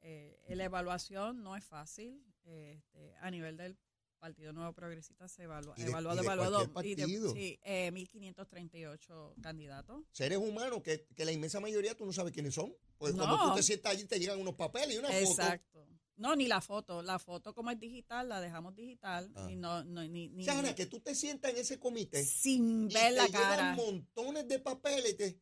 eh, 0.00 0.40
la 0.48 0.64
evaluación 0.64 1.42
no 1.42 1.56
es 1.56 1.64
fácil. 1.64 2.24
este, 2.44 3.14
a 3.20 3.30
nivel 3.30 3.56
del 3.56 3.76
Partido 4.18 4.52
Nuevo 4.52 4.72
Progresista 4.72 5.28
se 5.28 5.44
evalúa, 5.44 5.74
Y 5.76 5.82
de- 5.82 5.88
evaluado, 5.88 6.16
y 6.16 6.20
de 6.20 6.24
evaluado. 6.32 6.72
cualquier 6.72 6.92
y 6.92 6.94
de- 6.96 7.02
partido. 7.02 7.32
sí, 7.34 7.60
eh, 7.62 7.90
1538 7.92 9.34
candidatos. 9.42 10.04
Seres 10.12 10.38
humanos 10.38 10.82
que, 10.82 11.06
que 11.14 11.24
la 11.24 11.32
inmensa 11.32 11.60
mayoría 11.60 11.96
tú 11.96 12.04
no 12.06 12.12
sabes 12.12 12.32
quiénes 12.32 12.54
son. 12.54 12.74
Pues 12.98 13.14
No. 13.14 13.24
cuando 13.24 13.50
tú 13.50 13.56
te 13.56 13.62
sientas 13.62 13.92
allí 13.92 14.04
te 14.04 14.18
llegan 14.18 14.40
unos 14.40 14.54
papeles 14.54 14.94
y 14.96 14.98
una 14.98 15.08
foto. 15.08 15.18
Exacto. 15.20 15.86
No, 16.16 16.34
ni 16.34 16.46
la 16.48 16.62
foto. 16.62 17.02
La 17.02 17.18
foto 17.18 17.54
como 17.54 17.70
es 17.70 17.78
digital, 17.78 18.28
la 18.30 18.40
dejamos 18.40 18.74
digital. 18.74 19.30
Ah. 19.34 19.48
Y 19.50 19.56
no, 19.56 19.84
no, 19.84 20.02
ni, 20.08 20.28
ni- 20.30 20.44
sea, 20.44 20.58
Ana, 20.58 20.74
que 20.74 20.86
tú 20.86 20.98
te 21.00 21.14
sientas 21.14 21.50
en 21.52 21.58
ese 21.58 21.78
comité 21.78 22.24
sin 22.24 22.90
y 22.90 22.94
ver 22.94 23.10
te 23.10 23.16
la 23.16 23.28
cara. 23.28 23.74
montones 23.74 24.48
de 24.48 24.58
papeles. 24.58 25.12
y 25.12 25.14
te- 25.16 25.40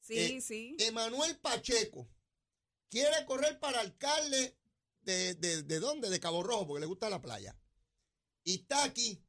Sí, 0.00 0.14
eh, 0.18 0.40
sí. 0.40 0.76
Emanuel 0.78 1.36
Pacheco 1.38 2.06
quiere 2.90 3.24
correr 3.24 3.58
para 3.58 3.80
alcalde 3.80 4.56
de, 5.00 5.34
de, 5.34 5.62
de 5.62 5.80
dónde? 5.80 6.10
De 6.10 6.20
Cabo 6.20 6.42
Rojo, 6.42 6.66
porque 6.66 6.80
le 6.80 6.86
gusta 6.86 7.08
la 7.10 7.20
playa. 7.22 7.56
Y 8.46 8.60
está 8.60 8.84
aquí 8.84 9.20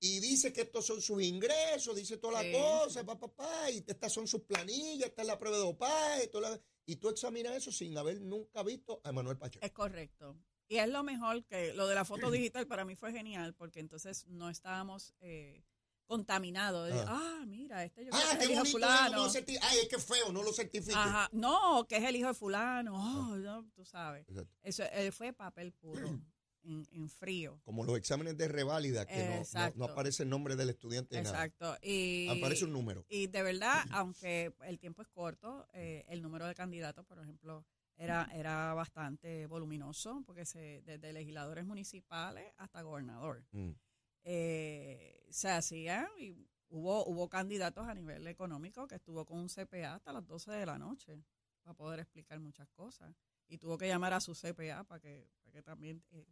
y 0.00 0.20
dice 0.20 0.52
que 0.52 0.60
estos 0.62 0.86
son 0.86 1.02
sus 1.02 1.20
ingresos, 1.22 1.96
dice 1.96 2.18
todas 2.18 2.42
Sí. 2.42 2.52
las 2.52 2.60
cosas, 2.62 3.04
pa, 3.04 3.18
pa, 3.18 3.28
pa, 3.34 3.70
y 3.70 3.84
estas 3.86 4.12
son 4.12 4.28
sus 4.28 4.42
planillas, 4.42 5.08
esta 5.08 5.22
es 5.22 5.28
la 5.28 5.38
prueba 5.38 5.56
de 5.56 5.62
dopaje, 5.64 6.28
toda 6.28 6.50
la- 6.50 6.60
y 6.86 6.96
tú 6.96 7.08
examinas 7.08 7.54
eso 7.56 7.72
sin 7.72 7.96
haber 7.98 8.20
nunca 8.20 8.62
visto 8.62 9.00
a 9.02 9.08
Emanuel 9.10 9.38
Pacheco. 9.38 9.64
Es 9.64 9.72
correcto. 9.72 10.36
Y 10.68 10.76
es 10.76 10.88
lo 10.88 11.02
mejor 11.02 11.44
que 11.46 11.72
lo 11.74 11.86
de 11.88 11.94
la 11.94 12.04
foto 12.04 12.30
digital 12.30 12.66
para 12.66 12.84
mí 12.84 12.94
fue 12.94 13.12
genial 13.12 13.54
porque 13.54 13.80
entonces 13.80 14.26
no 14.28 14.50
estábamos 14.50 15.14
eh, 15.20 15.64
contaminados. 16.06 16.88
De, 16.92 17.00
Ah. 17.00 17.06
ah. 17.40 17.44
mira, 17.46 17.82
este 17.84 18.04
yo 18.04 18.10
Ah, 18.12 18.20
que 18.38 18.44
es 18.44 18.44
el 18.44 18.50
hijo 18.52 18.62
de 18.62 18.68
no 18.68 18.70
fulano. 18.70 19.28
certi- 19.30 19.58
Ay, 19.62 19.78
es 19.82 19.88
que 19.88 19.98
feo, 19.98 20.32
no 20.32 20.42
lo 20.42 20.52
certifique. 20.52 20.94
Ajá, 20.94 21.28
no, 21.32 21.86
que 21.88 21.96
es 21.96 22.04
el 22.04 22.16
hijo 22.16 22.28
de 22.28 22.34
fulano. 22.34 22.94
Oh, 22.94 23.36
no, 23.36 23.64
tú 23.74 23.84
sabes. 23.84 24.28
Exacto. 24.28 24.52
Eso 24.62 24.82
eh, 24.92 25.10
fue 25.10 25.32
papel 25.32 25.72
puro, 25.72 26.06
en, 26.64 26.86
en 26.90 27.08
frío. 27.08 27.60
Como 27.64 27.84
los 27.84 27.96
exámenes 27.96 28.36
de 28.36 28.48
reválida, 28.48 29.06
que 29.06 29.16
no- 29.18 29.24
no, 29.24 29.30
no, 29.36 29.40
Exacto. 29.40 29.84
aparece 29.84 30.22
el 30.24 30.28
nombre 30.30 30.56
del 30.56 30.70
estudiante. 30.70 31.16
ni 31.16 31.22
nada. 31.22 31.44
Exacto. 31.44 31.76
Y, 31.82 32.28
Aparece 32.36 32.64
un 32.64 32.72
número. 32.72 33.04
y 33.08 33.26
de 33.28 33.42
verdad, 33.42 33.84
aunque 33.92 34.52
el 34.64 34.78
tiempo 34.78 35.02
es 35.02 35.08
corto, 35.08 35.66
eh, 35.72 36.04
el 36.08 36.20
número 36.22 36.46
de 36.46 36.54
candidatos, 36.54 37.04
por 37.06 37.18
ejemplo, 37.18 37.64
era, 37.96 38.28
era 38.34 38.74
bastante 38.74 39.46
voluminoso, 39.46 40.22
porque 40.26 40.44
se, 40.44 40.82
desde 40.84 41.12
legisladores 41.12 41.64
municipales 41.64 42.52
hasta 42.56 42.82
gobernador. 42.82 43.44
Mm. 43.52 43.70
eh, 44.24 45.26
se 45.30 45.50
hacía 45.50 46.08
y 46.18 46.34
hubo, 46.68 47.04
hubo 47.06 47.28
candidatos 47.28 47.86
a 47.86 47.94
nivel 47.94 48.26
económico 48.26 48.86
que 48.86 48.94
estuvo 48.96 49.24
con 49.24 49.38
un 49.38 49.48
CPA 49.48 49.94
hasta 49.94 50.12
las 50.12 50.26
12 50.26 50.50
de 50.52 50.66
la 50.66 50.78
noche 50.78 51.22
para 51.62 51.74
poder 51.74 52.00
explicar 52.00 52.40
muchas 52.40 52.68
cosas. 52.70 53.14
Y 53.48 53.58
tuvo 53.58 53.76
que 53.78 53.86
llamar 53.88 54.12
a 54.14 54.20
su 54.20 54.32
CPA 54.34 54.84
para 54.84 55.00
que, 55.00 55.28
para 55.42 55.52
que 55.52 55.62
también 55.62 56.02
eh, 56.10 56.26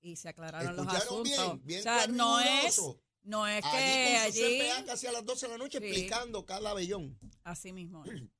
y 0.00 0.16
se 0.16 0.28
aclararon 0.28 0.76
los 0.76 0.86
bien, 0.86 0.96
asuntos. 0.96 1.64
bien 1.64 1.80
o 1.80 1.82
sea, 1.82 2.04
y 2.06 2.12
no 2.12 2.40
es, 2.40 2.80
no 3.22 3.46
es 3.46 3.64
allí 3.64 3.76
que 3.76 4.16
allí 4.18 4.60
CPA 4.60 4.84
casi 4.84 5.06
a 5.06 5.12
las 5.12 5.24
12 5.24 5.46
de 5.46 5.52
la 5.52 5.58
noche 5.58 5.78
Sí. 5.78 5.84
explicando 5.86 6.44
cada 6.46 6.74
vellón. 6.74 7.18
así 7.44 7.72
mismo. 7.72 8.04
es. 8.04 8.22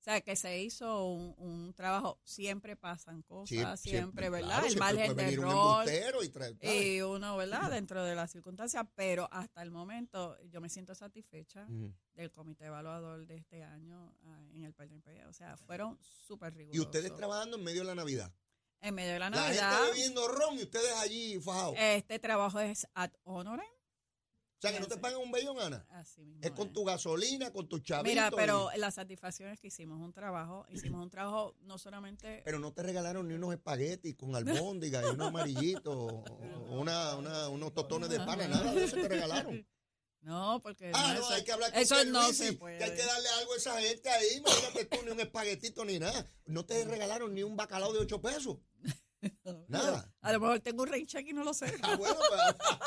O 0.00 0.02
sea, 0.02 0.22
que 0.22 0.34
se 0.34 0.58
hizo 0.62 1.04
un, 1.12 1.34
un 1.36 1.74
trabajo, 1.74 2.18
siempre 2.24 2.74
pasan 2.74 3.20
cosas, 3.20 3.78
siempre, 3.78 4.30
¿verdad? 4.30 4.48
claro, 4.48 4.64
el 4.66 4.72
siempre 4.72 4.94
margen 4.96 5.14
de 5.16 5.22
un 5.24 5.28
error. 5.44 5.88
embustero 5.90 6.24
y 6.62 6.96
Y 6.96 7.02
uno, 7.02 7.36
¿verdad? 7.36 7.70
Dentro 7.70 8.02
de 8.02 8.14
las 8.14 8.30
circunstancias, 8.32 8.86
pero 8.94 9.28
hasta 9.30 9.60
el 9.60 9.70
momento 9.70 10.38
yo 10.44 10.62
me 10.62 10.70
siento 10.70 10.94
satisfecha 10.94 11.66
del 12.14 12.30
comité 12.32 12.64
evaluador 12.64 13.26
de 13.26 13.36
este 13.36 13.62
año 13.62 14.16
ah, 14.24 14.40
en 14.54 14.64
el 14.64 14.72
PNP. 14.72 15.26
O 15.26 15.34
sea, 15.34 15.58
fueron 15.58 15.98
súper 16.00 16.54
Y 16.54 16.56
rigurosos. 16.56 16.86
ustedes 16.86 17.14
trabajando 17.14 17.58
en 17.58 17.64
medio 17.64 17.80
de 17.82 17.88
la 17.88 17.94
Navidad. 17.94 18.32
En 18.80 18.94
medio 18.94 19.12
de 19.12 19.18
la 19.18 19.30
La 19.30 19.36
Navidad, 19.36 19.70
gente 19.78 19.90
bebiendo 19.92 20.28
ron 20.28 20.58
y 20.58 20.62
ustedes 20.62 20.92
allí 20.96 21.38
fajados. 21.40 21.74
este 21.78 22.18
trabajo 22.18 22.60
es 22.60 22.86
ad 22.94 23.10
honorem. 23.24 23.66
o 23.66 24.60
sea, 24.62 24.72
que 24.72 24.80
no 24.80 24.86
te 24.86 24.96
pagan 24.98 25.20
un 25.20 25.30
bellón, 25.30 25.58
Ana. 25.60 25.86
Así 25.90 26.22
mismo 26.22 26.40
Es 26.42 26.50
con 26.52 26.72
tu 26.72 26.84
gasolina, 26.84 27.50
con 27.52 27.66
tu 27.68 27.78
chavito. 27.80 28.08
Mira, 28.10 28.30
pero 28.30 28.70
y- 28.74 28.78
la 28.78 28.90
satisfacción 28.90 29.50
es 29.50 29.60
que 29.60 29.68
hicimos 29.68 30.00
un 30.00 30.12
trabajo, 30.12 30.66
hicimos 30.70 31.02
un 31.02 31.08
trabajo 31.10 31.54
no 31.60 31.78
solamente... 31.78 32.42
Pero 32.44 32.58
no 32.58 32.72
te 32.72 32.82
regalaron 32.82 33.26
ni 33.28 33.34
unos 33.34 33.52
espaguetis 33.54 34.16
con 34.16 34.34
albóndiga 34.36 35.02
y 35.02 35.06
unos 35.14 35.28
amarillitos, 35.28 35.94
o- 35.94 36.24
una, 36.70 37.16
una- 37.16 37.48
unos 37.48 37.72
totones 37.74 38.08
de 38.10 38.18
pana, 38.18 38.48
nada 38.48 38.72
de 38.74 38.84
eso 38.84 38.96
te 38.96 39.08
regalaron. 39.08 39.66
No, 40.22 40.60
porque 40.62 40.90
Ah, 40.94 41.14
no, 41.14 41.20
no, 41.20 41.28
hay 41.30 41.44
que 41.44 41.52
hablar 41.52 41.72
con 41.72 41.80
eso 41.80 41.94
no 42.04 42.20
Pierluisi, 42.20 42.46
se 42.46 42.58
Que 42.58 42.84
hay 42.84 42.94
que 42.94 43.04
darle 43.04 43.28
algo 43.38 43.54
a 43.54 43.56
esa 43.56 43.80
gente 43.80 44.10
ahí. 44.10 44.36
Imagínate 44.36 44.84
tú, 44.84 45.02
ni 45.04 45.10
un 45.10 45.20
espaguetito 45.20 45.84
ni 45.84 45.98
nada. 45.98 46.26
No 46.46 46.64
te 46.66 46.84
regalaron 46.84 47.34
ni 47.34 47.42
un 47.42 47.56
bacalao 47.56 47.92
de 47.92 48.00
8 48.00 48.20
pesos. 48.20 48.58
Nada. 49.68 50.12
A 50.20 50.32
lo 50.32 50.40
mejor 50.40 50.60
tengo 50.60 50.82
un 50.82 50.88
rain 50.88 51.06
check 51.06 51.26
y 51.26 51.32
no 51.32 51.44
lo 51.44 51.54
sé. 51.54 51.66
Ah, 51.82 51.96
bueno, 51.96 52.16
pues, 52.16 52.40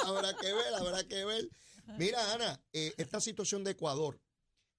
habrá 0.05 0.35
que 0.35 0.53
ver, 0.53 0.73
habrá 0.75 1.07
que 1.07 1.25
ver. 1.25 1.49
Mira, 1.97 2.33
Ana, 2.33 2.63
eh, 2.71 2.93
esta 2.97 3.19
situación 3.19 3.63
de 3.63 3.71
Ecuador. 3.71 4.21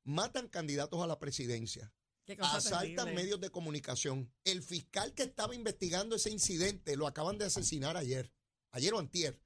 Matan 0.04 0.48
candidatos 0.48 1.02
a 1.02 1.06
la 1.06 1.18
presidencia. 1.18 1.92
Asaltan 2.38 2.96
terrible. 2.96 3.14
medios 3.14 3.40
de 3.40 3.50
comunicación. 3.50 4.32
El 4.44 4.62
fiscal 4.62 5.12
que 5.14 5.24
estaba 5.24 5.54
investigando 5.54 6.16
ese 6.16 6.30
incidente 6.30 6.96
lo 6.96 7.06
acaban 7.06 7.38
de 7.38 7.46
asesinar 7.46 7.96
ayer. 7.96 8.32
Ayer 8.70 8.94
o 8.94 8.98
antier. 8.98 9.40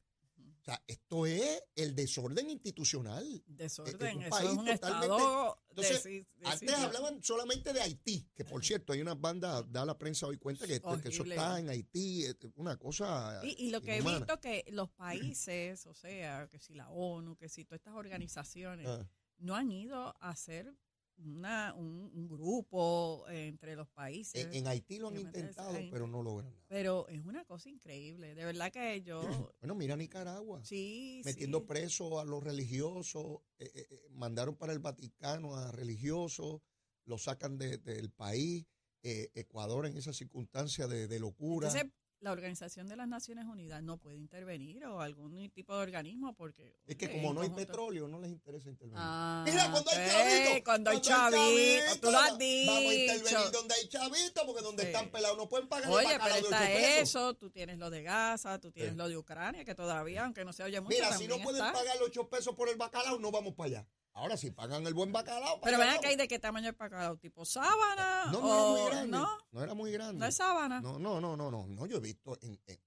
Sea, 0.69 0.85
esto 0.87 1.25
es 1.25 1.63
el 1.77 1.95
desorden 1.95 2.51
institucional. 2.51 3.43
Desorden, 3.47 4.19
un 4.19 4.23
eso 4.25 4.39
es 4.39 4.45
un 4.45 4.57
totalmente- 4.67 4.73
estado 4.75 5.63
Entonces, 5.71 6.05
de, 6.05 6.11
de- 6.11 6.27
Antes 6.47 6.75
hablaban 6.75 7.23
solamente 7.23 7.73
de 7.73 7.81
Haití, 7.81 8.29
que 8.35 8.45
por 8.45 8.63
cierto, 8.63 8.93
hay 8.93 9.01
unas 9.01 9.19
bandas, 9.19 9.65
da 9.73 9.87
la 9.87 9.97
prensa 9.97 10.27
hoy 10.27 10.37
cuenta 10.37 10.67
que, 10.67 10.79
que 10.81 11.09
eso 11.09 11.23
está 11.25 11.59
en 11.59 11.71
Haití, 11.71 12.25
es 12.27 12.37
una 12.57 12.77
cosa. 12.77 13.41
Y, 13.45 13.67
y 13.67 13.71
lo 13.71 13.81
que 13.81 13.97
he 13.97 14.03
visto 14.03 14.39
que 14.41 14.65
los 14.69 14.91
países, 14.91 15.87
o 15.87 15.95
sea, 15.95 16.49
que 16.49 16.59
si 16.59 16.75
la 16.75 16.91
ONU, 16.91 17.37
que 17.37 17.49
si 17.49 17.65
todas 17.65 17.79
estas 17.81 17.95
organizaciones, 17.95 18.87
Ah, 18.89 19.09
no 19.39 19.55
han 19.57 19.71
ido 19.71 20.15
a 20.21 20.31
hacer 20.31 20.75
una, 21.19 21.75
un, 21.75 22.11
un 22.15 22.29
grupo 22.29 23.25
entre 23.29 23.77
los 23.77 23.89
países. 23.89 24.45
En, 24.47 24.55
en 24.55 24.67
Haití 24.67 24.99
lo 24.99 25.09
han 25.09 25.19
intentado, 25.19 25.73
pero 25.91 26.07
no 26.07 26.23
logran 26.23 26.51
nada. 26.53 26.67
Pero 26.69 27.09
es 27.09 27.25
una 27.25 27.45
cosa 27.45 27.69
increíble. 27.69 28.35
De 28.35 28.45
verdad 28.45 28.73
que 28.73 29.03
yo. 29.03 29.21
Bueno, 29.61 29.75
mira 29.75 29.97
Nicaragua. 29.97 30.65
sí. 30.65 31.21
metiendo 31.25 31.61
sí. 31.61 31.65
presos 31.67 32.13
a 32.21 32.25
los 32.25 32.43
religiosos, 32.43 33.41
eh, 33.59 33.71
eh, 33.75 33.87
eh, 33.91 34.09
mandaron 34.11 34.57
para 34.57 34.73
el 34.73 34.79
Vaticano 34.79 35.57
a 35.57 35.73
religiosos, 35.73 36.61
los 37.05 37.25
sacan 37.25 37.59
de- 37.59 37.79
del 37.79 38.11
país, 38.11 38.67
eh, 39.03 39.31
Ecuador 39.35 39.87
en 39.87 39.97
esa 39.97 40.13
circunstancia 40.13 40.87
de, 40.89 41.09
de 41.09 41.19
locura. 41.21 41.69
Entonces, 41.69 41.91
la 42.21 42.33
Organización 42.33 42.89
de 42.89 42.97
las 42.97 43.07
Naciones 43.07 43.45
Unidas 43.45 43.81
no 43.83 43.97
puede 43.99 44.17
intervenir 44.17 44.85
o 44.87 45.01
algún 45.01 45.51
tipo 45.51 45.75
de 45.77 45.83
organismo 45.83 46.35
porque. 46.35 46.75
es 46.87 46.97
que 46.97 47.11
como 47.13 47.33
no 47.33 47.43
hay 47.43 47.51
petróleo, 47.51 48.09
no 48.09 48.19
les 48.19 48.31
interesa 48.31 48.69
intervenir. 48.69 48.99
Ah, 49.01 49.45
Mira, 49.47 49.71
cuando 49.71 49.91
hay 49.91 50.11
chavitos. 50.11 50.65
Cuando 50.65 50.91
hay 50.91 51.01
chavitos, 51.01 52.01
tú 52.01 52.11
lo 52.11 52.19
has 52.19 52.31
Vamos 52.31 52.41
a 52.41 52.95
intervenir 52.95 53.23
dicho. 53.39 53.51
donde 53.53 53.75
hay 53.75 53.89
chavitos, 53.89 54.45
porque 54.45 54.63
donde 54.63 54.83
Sí. 54.83 54.89
están 54.89 55.11
pelados 55.11 55.37
no 55.39 55.49
pueden 55.49 55.69
pagar 55.69 55.89
el 55.89 55.95
Oye, 55.97 56.05
bacalao 56.07 56.29
pero 56.39 56.49
de 56.49 56.55
está 56.57 56.67
pesos. 56.67 57.09
eso, 57.09 57.35
tú 57.35 57.51
tienes 57.51 57.79
lo 57.79 57.91
de 57.91 58.03
Gaza, 58.03 58.59
tú 58.59 58.73
tienes 58.73 58.93
Sí. 58.93 58.99
lo 58.99 59.09
de 59.09 59.17
Ucrania, 59.17 59.65
que 59.65 59.75
todavía, 59.75 60.25
aunque 60.25 60.45
no 60.45 60.53
se 60.53 60.63
oye 60.65 60.81
mucho, 60.81 60.97
Mira, 60.97 61.17
si 61.17 61.29
no 61.29 61.39
pueden 61.41 61.65
está. 61.65 61.73
pagar 61.73 61.97
los 61.99 62.09
8 62.09 62.29
pesos 62.29 62.55
por 62.57 62.69
el 62.69 62.77
bacalao, 62.77 63.19
no 63.21 63.31
vamos 63.31 63.55
para 63.55 63.67
allá. 63.69 63.87
Ahora, 64.19 64.37
si 64.37 64.51
pagan 64.51 64.87
el 64.87 64.95
buen 64.95 65.13
bacalao, 65.13 65.61
Pero 65.61 65.79
ven 65.79 65.89
acá. 65.89 66.11
¿y 66.13 66.17
de 66.17 66.27
qué 66.27 66.39
tamaño 66.39 66.71
es 66.71 66.77
bacalao? 66.77 67.17
¿Tipo 67.19 67.45
sábana? 67.45 68.25
No, 68.33 68.41
no 68.41 68.49
o, 68.49 68.77
era 68.77 68.81
muy 68.83 68.91
grande. 68.91 69.17
¿No? 69.17 69.39
No 69.53 69.63
era 69.63 69.75
muy 69.75 69.93
grande. 69.93 70.19
¿No 70.21 70.27
es 70.27 70.35
sábana? 70.35 70.81
No, 70.81 70.99
no, 70.99 71.21
no, 71.21 71.37
no, 71.37 71.51
no, 71.51 71.67
no, 71.67 71.87
yo 71.87 71.99
he 71.99 72.01
visto. 72.01 72.37
En, 72.43 72.61
en- 72.67 72.81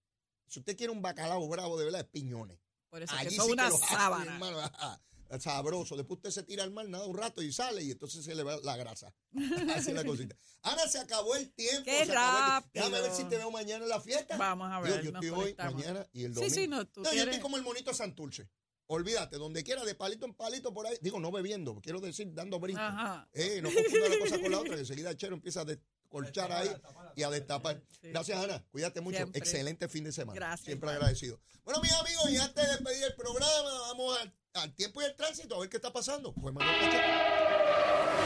si 0.47 0.59
usted 0.59 0.75
quiere 0.75 0.91
un 0.91 1.01
bacalao 1.01 1.47
bravo, 1.47 1.77
de 1.79 1.85
verdad, 1.85 2.01
es 2.01 2.07
piñones. 2.07 2.59
Por 2.89 3.01
eso 3.01 3.13
es 3.15 3.19
Allí 3.21 3.29
que 3.29 3.35
son 3.37 3.45
sí 3.45 3.51
que 3.51 3.53
una 3.53 3.67
hacen, 3.67 3.87
sábana. 3.87 4.33
hermano, 4.33 4.59
ajá, 4.59 5.01
sabroso. 5.39 5.95
Después 5.95 6.17
usted 6.17 6.31
se 6.31 6.43
tira 6.43 6.63
al 6.63 6.71
mar, 6.71 6.89
nada 6.89 7.05
un 7.05 7.15
rato 7.17 7.41
y 7.41 7.53
sale 7.53 7.81
y 7.83 7.91
entonces 7.91 8.25
se 8.25 8.35
le 8.35 8.43
va 8.43 8.57
la 8.63 8.75
grasa. 8.75 9.13
Así 9.73 9.91
es 9.91 9.95
la 9.95 10.03
cosita. 10.03 10.35
Ahora 10.63 10.85
se 10.89 10.99
acabó 10.99 11.33
el 11.35 11.49
tiempo. 11.53 11.83
¡Qué 11.85 12.05
se 12.05 12.11
acabó 12.11 12.37
el 12.37 12.43
tiempo. 12.43 12.49
rápido! 12.49 12.85
Déjame 12.89 13.01
ver 13.01 13.11
si 13.15 13.23
te 13.23 13.37
veo 13.37 13.49
mañana 13.51 13.83
en 13.85 13.89
la 13.89 14.01
fiesta. 14.01 14.35
Vamos 14.35 14.69
a 14.69 14.81
ver. 14.81 15.01
yo 15.01 15.11
estoy 15.11 15.29
hoy, 15.29 15.55
mañana 15.57 16.05
y 16.11 16.25
el 16.25 16.31
Sí, 16.33 16.41
domingo. 16.41 16.55
sí, 16.55 16.67
no, 16.67 16.85
tú 16.85 17.01
No, 17.03 17.13
yo 17.13 17.23
estoy 17.23 17.39
como 17.39 17.55
el 17.55 17.63
monito 17.63 17.93
Santurce. 17.93 18.49
Olvídate, 18.93 19.37
donde 19.37 19.63
quiera, 19.63 19.85
de 19.85 19.95
palito 19.95 20.25
en 20.25 20.33
palito 20.33 20.73
por 20.73 20.85
ahí. 20.85 20.97
Digo, 20.99 21.17
no 21.17 21.31
bebiendo, 21.31 21.79
quiero 21.81 22.01
decir, 22.01 22.33
dando 22.33 22.59
brincos. 22.59 22.83
Ajá. 22.83 23.25
Eh, 23.31 23.61
no 23.63 23.69
confunda 23.73 24.07
una 24.07 24.19
cosa 24.19 24.41
con 24.41 24.51
la 24.51 24.59
otra, 24.59 24.73
que 24.73 24.81
enseguida 24.81 25.09
el 25.11 25.15
chero 25.15 25.33
empieza 25.33 25.61
a 25.61 25.65
descolchar 25.65 26.51
ahí 26.51 26.69
y 27.15 27.23
a 27.23 27.29
destapar. 27.29 27.81
Gracias, 28.01 28.43
Ana. 28.43 28.61
Cuídate 28.69 28.99
mucho. 28.99 29.15
Siempre. 29.15 29.39
Excelente 29.39 29.87
fin 29.87 30.03
de 30.03 30.11
semana. 30.11 30.35
Gracias, 30.35 30.65
Siempre 30.65 30.89
agradecido. 30.89 31.39
Bueno, 31.63 31.79
mis 31.81 31.93
amigos, 31.93 32.29
y 32.31 32.37
antes 32.37 32.65
de 32.65 32.69
despedir 32.69 33.03
el 33.05 33.15
programa, 33.15 33.71
vamos 33.87 34.19
al, 34.19 34.33
al 34.55 34.75
tiempo 34.75 35.01
y 35.01 35.05
el 35.05 35.15
tránsito 35.15 35.55
a 35.55 35.59
ver 35.59 35.69
qué 35.69 35.77
está 35.77 35.93
pasando. 35.93 36.33
Pues 36.33 36.53
Manuel 36.53 36.77
Pacheco. 36.77 38.20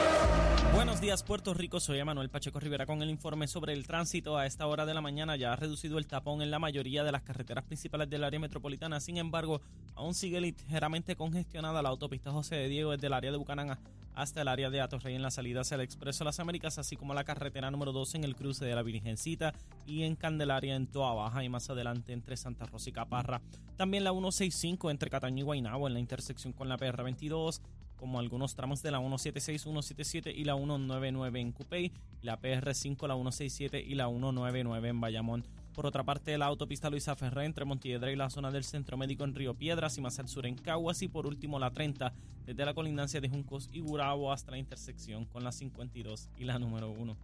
Buenos 0.96 1.08
días, 1.08 1.24
Puerto 1.24 1.54
Rico. 1.54 1.82
Soy 1.82 2.02
Manuel 2.06 2.30
Pacheco 2.30 2.58
Rivera 2.58 2.86
con 2.86 3.02
el 3.02 3.10
informe 3.10 3.50
sobre 3.50 3.74
el 3.74 3.86
tránsito. 3.86 4.38
A 4.38 4.46
esta 4.46 4.66
hora 4.66 4.86
de 4.86 4.94
la 4.94 5.02
mañana 5.02 5.36
ya 5.36 5.52
ha 5.52 5.58
reducido 5.58 5.98
el 5.98 6.08
tapón 6.08 6.42
en 6.42 6.50
la 6.50 6.58
mayoría 6.58 7.04
de 7.04 7.12
las 7.12 7.22
carreteras 7.22 7.66
principales 7.66 8.10
del 8.10 8.24
área 8.24 8.40
metropolitana. 8.40 9.02
Sin 9.02 9.18
embargo, 9.18 9.60
aún 9.96 10.14
sigue 10.14 10.40
ligeramente 10.40 11.18
congestionada 11.18 11.82
la 11.82 11.90
autopista 11.90 12.32
José 12.32 12.56
de 12.56 12.70
Diego 12.70 12.92
desde 12.92 13.08
el 13.08 13.14
área 13.14 13.30
de 13.30 13.38
Bucanán 13.38 13.78
hasta 14.14 14.42
el 14.42 14.48
área 14.48 14.70
de 14.70 14.80
Atorrey 14.80 15.14
en 15.14 15.22
la 15.22 15.32
salida 15.32 15.62
hacia 15.62 15.76
el 15.76 15.82
Expreso 15.82 16.24
Las 16.24 16.40
Américas, 16.40 16.78
así 16.78 16.96
como 16.96 17.14
la 17.14 17.26
carretera 17.26 17.70
número 17.70 17.92
2 17.92 18.16
en 18.16 18.24
el 18.24 18.36
cruce 18.38 18.64
de 18.64 18.74
la 18.74 18.82
Virgencita 18.82 19.54
y 19.86 20.04
en 20.04 20.16
Candelaria 20.16 20.76
en 20.76 20.88
Toa 20.88 21.14
Baja 21.14 21.44
y 21.44 21.50
más 21.50 21.70
adelante 21.70 22.14
entre 22.14 22.38
Santa 22.38 22.66
Rosa 22.68 22.90
y 22.90 22.94
Caparra. 22.94 23.42
También 23.76 24.06
la 24.06 24.12
165 24.12 24.90
entre 24.90 25.10
Cataño 25.10 25.40
y 25.40 25.44
Guaynabo 25.44 25.88
en 25.88 25.94
la 25.94 26.00
intersección 26.00 26.54
con 26.54 26.70
la 26.70 26.78
PR22 26.78 27.60
como 28.06 28.20
algunos 28.20 28.54
tramos 28.54 28.84
de 28.84 28.92
la 28.92 29.00
176, 29.00 29.64
177 29.64 30.32
y 30.32 30.44
la 30.44 30.54
199 30.54 31.40
en 31.40 31.52
Cupey, 31.52 31.92
la 32.22 32.40
PR5, 32.40 33.08
la 33.08 33.16
167 33.16 33.82
y 33.82 33.96
la 33.96 34.06
199 34.06 34.90
en 34.90 35.02
Bayamón. 35.02 35.44
Por 35.74 35.88
otra 35.88 36.04
parte, 36.04 36.38
la 36.38 36.46
autopista 36.46 36.92
Luisa 36.92 37.16
Ferré 37.16 37.46
entre 37.46 37.66
Montiedra 37.66 38.12
y 38.12 38.16
la 38.16 38.30
zona 38.30 38.52
del 38.52 38.64
Centro 38.64 38.96
Médico 38.96 39.24
en 39.24 39.34
Río 39.34 39.56
Piedras 39.56 39.98
y 39.98 40.02
más 40.02 40.20
al 40.20 40.28
sur 40.28 40.46
en 40.46 40.56
Caguas 40.56 41.02
y 41.02 41.08
por 41.08 41.26
último 41.26 41.58
la 41.58 41.72
30 41.72 42.14
desde 42.46 42.64
la 42.64 42.76
colindancia 42.76 43.20
de 43.20 43.28
Juncos 43.28 43.70
y 43.74 43.80
Gurabo 43.80 44.32
hasta 44.32 44.52
la 44.52 44.60
intersección 44.60 45.26
con 45.26 45.44
la 45.44 45.52
52 45.52 46.30
y 46.38 46.44
la 46.44 46.60
número 46.60 46.92
1. 46.92 47.18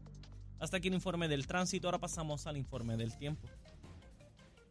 Hasta 0.60 0.78
aquí 0.78 0.88
el 0.88 0.96
informe 0.96 1.28
del 1.28 1.46
tránsito, 1.46 1.90
ahora 1.90 2.00
pasamos 2.00 2.48
al 2.48 2.58
informe 2.58 2.98
del 2.98 3.16
tiempo. 3.16 3.48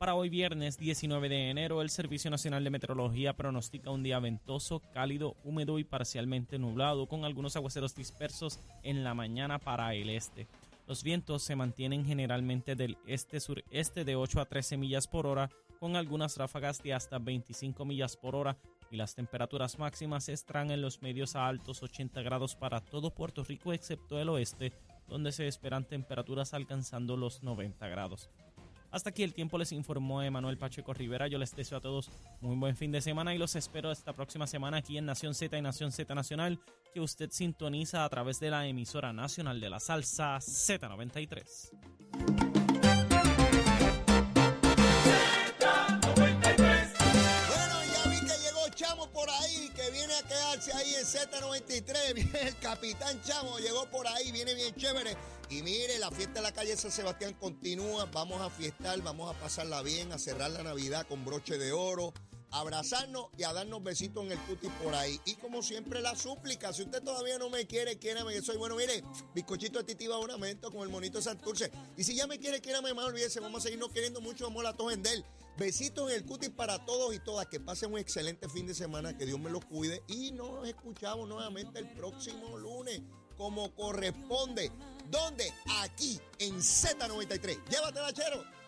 Para 0.00 0.14
hoy 0.14 0.30
viernes 0.30 0.78
19 0.78 1.28
de 1.28 1.50
enero, 1.50 1.82
el 1.82 1.90
Servicio 1.90 2.30
Nacional 2.30 2.64
de 2.64 2.70
Meteorología 2.70 3.34
pronostica 3.36 3.90
un 3.90 4.02
día 4.02 4.18
ventoso, 4.18 4.80
cálido, 4.94 5.36
húmedo 5.44 5.78
y 5.78 5.84
parcialmente 5.84 6.58
nublado, 6.58 7.06
con 7.06 7.26
algunos 7.26 7.54
aguaceros 7.54 7.94
dispersos 7.94 8.60
en 8.82 9.04
la 9.04 9.12
mañana 9.12 9.58
para 9.58 9.92
el 9.92 10.08
este. 10.08 10.48
Los 10.86 11.02
vientos 11.02 11.42
se 11.42 11.54
mantienen 11.54 12.06
generalmente 12.06 12.76
del 12.76 12.96
este-sureste 13.06 14.06
de 14.06 14.16
8 14.16 14.40
a 14.40 14.46
13 14.46 14.78
millas 14.78 15.06
por 15.06 15.26
hora, 15.26 15.50
con 15.78 15.96
algunas 15.96 16.38
ráfagas 16.38 16.82
de 16.82 16.94
hasta 16.94 17.18
25 17.18 17.84
millas 17.84 18.16
por 18.16 18.34
hora, 18.34 18.56
y 18.90 18.96
las 18.96 19.14
temperaturas 19.14 19.78
máximas 19.78 20.30
estarán 20.30 20.70
en 20.70 20.80
los 20.80 21.02
medios 21.02 21.36
a 21.36 21.46
altos 21.46 21.82
80 21.82 22.22
grados 22.22 22.56
para 22.56 22.80
todo 22.80 23.10
Puerto 23.10 23.44
Rico, 23.44 23.74
excepto 23.74 24.18
el 24.18 24.30
oeste, 24.30 24.72
donde 25.08 25.30
se 25.30 25.46
esperan 25.46 25.84
temperaturas 25.84 26.54
alcanzando 26.54 27.18
los 27.18 27.42
90 27.42 27.86
grados. 27.88 28.30
Hasta 28.90 29.10
aquí 29.10 29.22
el 29.22 29.34
tiempo 29.34 29.58
les 29.58 29.72
informó 29.72 30.22
Emanuel 30.22 30.58
Pacheco 30.58 30.92
Rivera. 30.92 31.28
Yo 31.28 31.38
les 31.38 31.54
deseo 31.54 31.78
a 31.78 31.80
todos 31.80 32.10
muy 32.40 32.56
buen 32.56 32.76
fin 32.76 32.90
de 32.90 33.00
semana 33.00 33.34
y 33.34 33.38
los 33.38 33.54
espero 33.56 33.92
esta 33.92 34.12
próxima 34.12 34.46
semana 34.46 34.78
aquí 34.78 34.98
en 34.98 35.06
Nación 35.06 35.34
Z 35.34 35.56
y 35.56 35.62
Nación 35.62 35.92
Z 35.92 36.14
Nacional, 36.14 36.58
que 36.92 37.00
usted 37.00 37.30
sintoniza 37.30 38.04
a 38.04 38.08
través 38.08 38.40
de 38.40 38.50
la 38.50 38.66
emisora 38.66 39.12
nacional 39.12 39.60
de 39.60 39.70
la 39.70 39.80
salsa 39.80 40.36
Z93. 40.38 42.59
Z93. 51.10 52.14
Viene 52.14 52.40
el 52.40 52.56
capitán 52.58 53.20
Chamo, 53.22 53.58
llegó 53.58 53.90
por 53.90 54.06
ahí, 54.06 54.30
viene 54.30 54.54
bien 54.54 54.74
chévere. 54.76 55.16
Y 55.48 55.62
mire, 55.62 55.98
la 55.98 56.10
fiesta 56.12 56.38
en 56.38 56.44
la 56.44 56.52
calle 56.52 56.76
San 56.76 56.92
Sebastián 56.92 57.34
continúa. 57.34 58.04
Vamos 58.12 58.40
a 58.40 58.48
fiestar, 58.48 59.02
vamos 59.02 59.34
a 59.34 59.38
pasarla 59.38 59.82
bien, 59.82 60.12
a 60.12 60.18
cerrar 60.18 60.52
la 60.52 60.62
Navidad 60.62 61.06
con 61.08 61.24
broche 61.24 61.58
de 61.58 61.72
oro, 61.72 62.14
a 62.52 62.60
abrazarnos 62.60 63.26
y 63.36 63.42
a 63.42 63.52
darnos 63.52 63.82
besitos 63.82 64.24
en 64.24 64.32
el 64.32 64.38
cutis 64.38 64.70
por 64.84 64.94
ahí. 64.94 65.20
Y 65.24 65.34
como 65.34 65.64
siempre, 65.64 66.00
la 66.00 66.14
súplica. 66.14 66.72
Si 66.72 66.82
usted 66.82 67.02
todavía 67.02 67.38
no 67.38 67.50
me 67.50 67.66
quiere, 67.66 67.98
quiérame 67.98 68.32
que 68.32 68.42
soy 68.42 68.58
bueno. 68.58 68.76
Mire, 68.76 69.02
bizcochito 69.34 69.80
de 69.80 69.84
titi 69.84 70.06
Bonamento 70.06 70.70
con 70.70 70.82
el 70.82 70.90
monito 70.90 71.18
de 71.18 71.24
Santurce. 71.24 71.72
Y 71.96 72.04
si 72.04 72.14
ya 72.14 72.28
me 72.28 72.38
quiere, 72.38 72.60
quiérame 72.60 72.94
más, 72.94 73.06
olvídese, 73.06 73.40
vamos 73.40 73.62
a 73.62 73.62
seguirnos 73.64 73.90
queriendo 73.90 74.20
mucho, 74.20 74.44
vamos 74.44 74.64
a 74.64 74.76
todos 74.76 74.92
en 74.92 75.04
él. 75.04 75.24
Besitos 75.56 76.10
en 76.10 76.16
el 76.16 76.24
cutis 76.24 76.50
para 76.50 76.84
todos 76.84 77.14
y 77.14 77.18
todas. 77.18 77.46
Que 77.46 77.60
pasen 77.60 77.92
un 77.92 77.98
excelente 77.98 78.48
fin 78.48 78.66
de 78.66 78.74
semana, 78.74 79.16
que 79.16 79.26
Dios 79.26 79.38
me 79.38 79.50
los 79.50 79.64
cuide. 79.64 80.02
Y 80.08 80.32
nos 80.32 80.66
escuchamos 80.66 81.28
nuevamente 81.28 81.78
el 81.78 81.88
próximo 81.92 82.56
lunes, 82.56 83.02
como 83.36 83.74
corresponde. 83.74 84.70
¿Dónde? 85.10 85.52
Aquí, 85.82 86.20
en 86.38 86.56
Z93. 86.56 87.68
Llévatela, 87.68 88.12
chero. 88.12 88.59